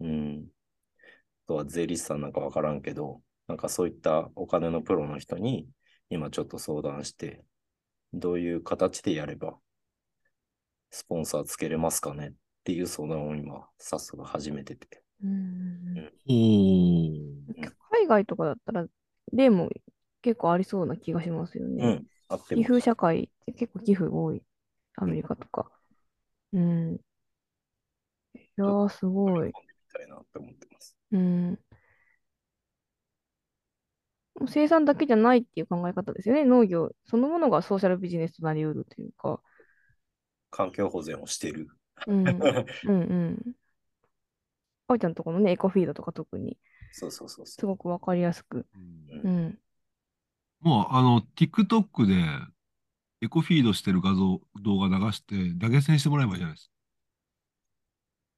[0.00, 5.68] うん、あとは税理士さんなんかわからんけど、なんかそういったお金のプロの人に
[6.08, 7.44] 今ちょっと相談して、
[8.12, 9.56] どういう形でやれば
[10.90, 12.32] スポンサーつけれますかねっ
[12.64, 15.02] ていう相談を今早速始めてて。
[15.24, 16.12] うん。
[17.90, 18.86] 海外とかだったら、
[19.32, 19.68] 例も
[20.22, 21.84] 結構ありそうな気がしますよね。
[21.84, 22.62] うん、あっても。
[22.62, 24.42] 寄付社会って結構寄付多い。
[24.96, 25.70] アメリカとか。
[26.52, 27.00] うん。
[28.34, 29.46] いやー、すごい。
[29.46, 30.96] みたいなって思ってます。
[31.12, 31.58] うん。
[34.40, 36.44] もう生産だけじゃないっていう考え方ですよね。
[36.44, 39.40] 農業そのものがソーシャルビジネスとなりうるというか。
[40.50, 41.68] 環境保全をしてる。
[42.06, 42.26] うん。
[42.26, 43.54] うんうん。
[44.88, 46.58] あおちゃんとこのね、エコフィードとか特に
[46.92, 47.70] そうそうそうすそう。
[47.70, 48.66] ごくわかりやすく。
[49.24, 49.58] うんうん。
[50.62, 52.14] もう、あの、TikTok で
[53.20, 56.70] エコフィードしてる画像、動画流して投げ銭してもらえばいいじゃないです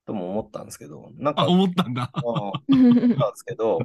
[0.07, 1.43] とも思ったんですけど、なんか。
[1.43, 2.11] か、あ、思ったんだ。
[2.13, 3.79] あ思ったんですけど、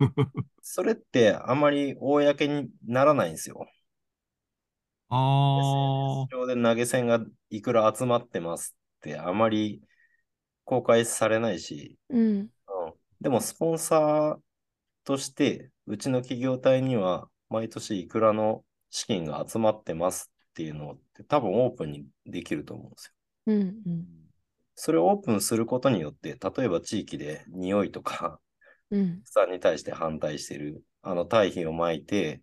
[0.62, 3.66] それってあまり公にならないんですよ。
[5.08, 9.82] あ SNS 上で投げ銭がいくら集まってますってあまり
[10.64, 12.20] 公開されないし、うん。
[12.20, 12.48] うん、
[13.20, 14.38] でもスポンサー
[15.04, 23.12] としてうちの企業体には毎年いくらの資金が集まってますっていうのって多分オープンにできると思うんですよ。
[23.46, 23.60] うん。
[23.60, 24.06] うん。
[24.74, 28.40] それをオープンすることによって、例えば地域で匂いとか
[28.90, 29.22] うん。
[29.24, 32.42] 草に対して反対してる、あの堆肥をまいて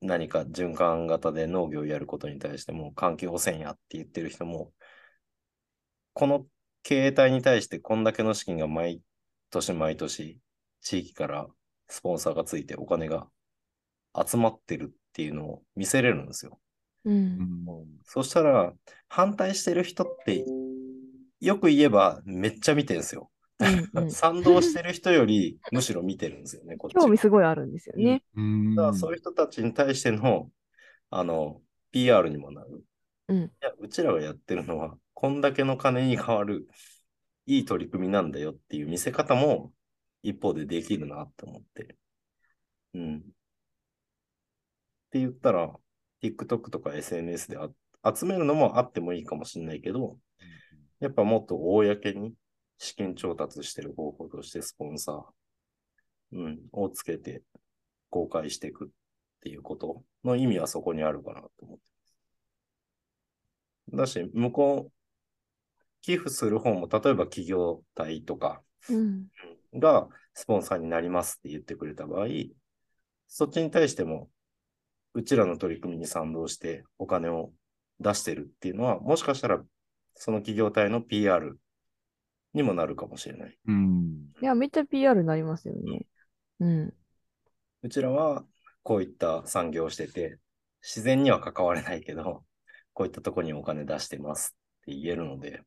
[0.00, 4.72] 何か循環型で農業をやることに対しても環境汚染やって言ってる人も、
[6.14, 6.46] この
[6.82, 9.00] 経営体に対してこんだけの資金が毎
[9.50, 10.38] 年毎年
[10.80, 11.46] 地域から
[11.88, 13.28] スポンサーがついてお金が
[14.14, 16.58] 集まってるっていうのを見せれるんですよ。
[17.04, 17.64] うん。
[18.04, 18.72] そしたら
[19.08, 20.44] 反対してる人って
[21.40, 23.30] よく言えばめっちゃ見てるんですよ。
[23.94, 24.10] うん。
[24.10, 26.94] 賛同してる人よりむしろ見てるんですよね、こっち。
[26.94, 28.22] 興味すごいあるんですよね。
[28.36, 28.74] うん。
[28.74, 30.50] だからそういう人たちに対しての、
[31.10, 31.60] あの、
[31.90, 32.84] PR にもなる。
[33.28, 36.68] うんいや、うちらがやってるのは、こんだけの金に変わる、
[37.46, 39.72] いい取り組みなんだよっていう見せ方も、
[40.22, 41.96] 一方でできるなって思って。
[42.94, 43.24] うん。
[45.12, 45.70] って言ったら、
[46.22, 47.68] TikTok とか SNS であ
[48.14, 50.16] 集めるのもあってもいいかもしれないけど、
[51.00, 52.32] やっぱもっと公に
[52.78, 55.24] 資金調達してる方法としてスポンサー、
[56.32, 57.42] うん、をつけて
[58.08, 58.88] 公開していくっ
[59.42, 61.84] ていうことの意味はそこにあるかなと思って
[63.92, 64.16] ます。
[64.16, 64.92] だし、向こう、
[66.00, 69.26] 寄付する方も、例えば企業体とかうん。
[69.74, 72.28] がスポンサーになりますって言ってくれた場合、
[73.28, 74.30] そっちに対しても、
[75.14, 77.52] うちらの取り組みに賛同してお金を
[78.00, 79.62] 出してるっていうのは、もしかしたら
[80.14, 81.58] その企業体の PR
[82.54, 83.58] にもなるかもしれない。
[83.66, 84.32] うん。
[84.40, 86.06] いや、めっちゃ PR になりますよね。
[86.60, 86.94] うん。
[87.82, 88.44] うちらは
[88.82, 90.38] こういった産業をしてて、
[90.82, 92.44] 自然には関われないけど、
[92.92, 95.62] こういったとこにお金出してますって言えるので、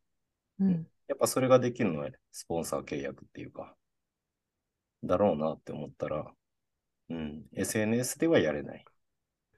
[0.60, 0.88] うん。
[1.08, 3.76] やっぱそれができるのはスポンサー契約っていうか、
[5.04, 6.26] だろうなって思ったら、
[7.10, 8.86] うん、SNS ではやれない。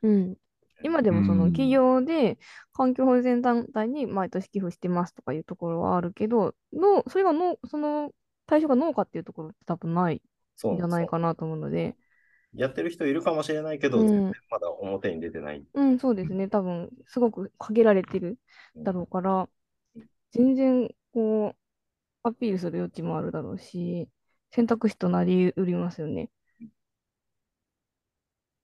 [0.03, 0.35] うん。
[0.83, 2.37] 今でもそのうん企業で
[2.73, 8.11] 環境保全団体に毎年寄付してますとかいうところはあるけど、のそれがの、その
[8.45, 10.19] 対象が農家っていうところって多分ないん
[10.77, 11.95] じゃないかなと思うので、
[12.53, 15.63] やってる人いるかもしれないけど、うん全然まだ表に出てない。
[15.73, 16.47] うん、そうですね。
[16.47, 18.37] 多分すごく限られてる
[18.77, 19.49] だろうから、
[20.31, 21.55] 全然こう、
[22.23, 24.09] アピールする余地もあるだろうし、
[24.51, 26.29] 選択肢となりうりますよね。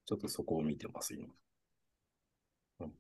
[0.05, 1.27] ちょっとそこを見てます、今。
[2.79, 2.91] うんっ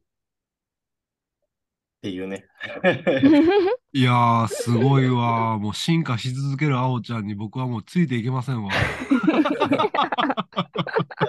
[2.03, 2.45] ていうね。
[3.93, 5.57] いやー、すごいわ。
[5.57, 8.73] もう進化し続けるあおちゃんに僕はもうついていけませんわ。
[8.75, 8.81] いや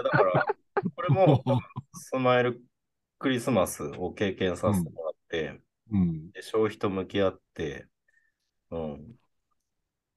[0.03, 0.45] だから、
[0.97, 1.45] これも
[1.93, 2.61] スマイル
[3.21, 5.61] クリスマスを経験させてもらって、
[5.93, 6.33] うん。
[6.33, 7.87] で消費と向き合って、
[8.71, 9.15] うん。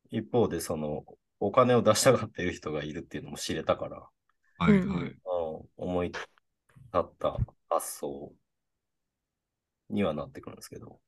[0.09, 1.05] 一方で、その、
[1.39, 4.07] お金を出したがっている人がいるっていうのも知れたから、うん
[4.57, 5.15] はいはい。
[5.51, 6.19] うん、思い立
[6.97, 7.37] った
[7.69, 8.33] 発想
[9.89, 10.99] にはなってくるんですけど。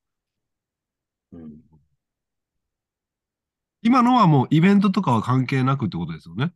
[1.31, 1.59] うん。
[3.81, 6.51] 今のはもうイベントとかは関係なくってことですよね？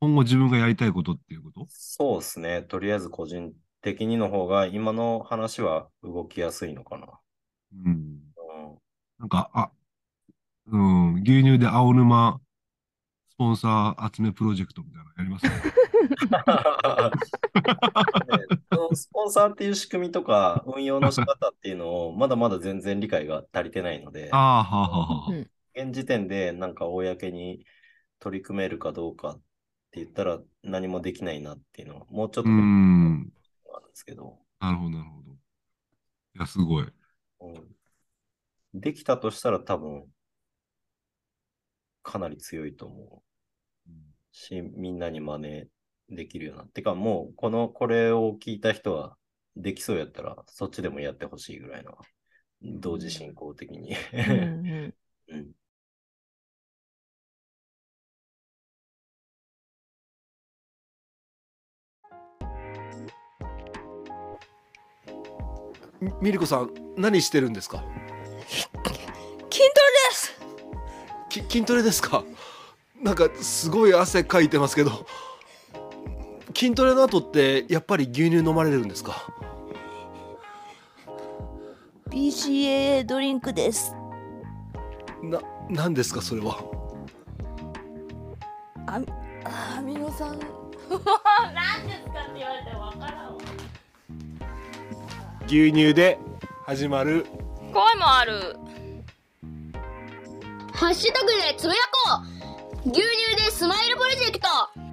[0.00, 1.66] 今後自分がやりたいことっていうこと？
[1.68, 2.62] そうですね。
[2.62, 7.06] とりあえず個人的にの方が、今の話は動きやすいのかな。
[7.84, 7.92] うん。
[7.92, 8.78] うん
[9.18, 9.70] なんか、あ、
[10.66, 12.49] うん、牛乳で青沼ス
[13.40, 15.46] ポンサー集めプロジェクトみたいなのやります？
[15.48, 15.54] ね。
[18.94, 25.30] スポンサーっていう仕組みとか運用の仕方っていうのをまだまだ全然理解が足りてないので、ああ、はあはあはあ。
[25.32, 27.64] うん現時点でなんか公に
[28.18, 29.40] 取り組めるかどうかっ
[29.92, 33.20] て言ったら何もできないなっていうのはもうちょっとうあるん。
[33.22, 33.30] んで
[33.94, 35.32] すけど、なるほど、なるほど。
[35.32, 35.36] い
[36.40, 36.92] や、すごい。
[37.40, 37.66] うん
[38.74, 40.04] できたとしたら多分
[42.02, 43.29] かなり強いと思う
[44.40, 45.68] し、みんなに真似
[46.16, 46.64] できるような。
[46.66, 49.16] てかもうこの、これを聞いた人は
[49.56, 51.92] できそうやったらそっちでもやってほしいぐらいな。
[52.62, 53.94] 同時進行的に。
[54.14, 54.26] うんう
[54.86, 54.94] ん
[55.28, 55.52] うん
[66.00, 67.84] みミリコさん何してるんですか？
[68.48, 68.70] 筋トレ
[70.08, 70.32] です
[71.28, 72.24] き筋トレですか？
[73.02, 75.06] なんかすごい汗かいてますけど
[76.54, 79.26] 筋トレの後ってやっぱり牛乳飲まれるんですか
[82.10, 83.94] ？BCAA ドリンクです。
[85.22, 85.40] な
[85.70, 86.58] 何ですかそれは？
[88.86, 89.06] あみ
[89.44, 90.38] あみのさん
[91.54, 93.38] 何ですかって言われてもわからんわ。
[95.46, 96.18] 牛乳で
[96.66, 97.24] 始まる。
[97.72, 98.56] 声もある。
[100.74, 101.74] ハッシュタグでつぶや
[102.06, 102.39] こう
[102.86, 104.89] 牛乳でスマイルプロジェクト。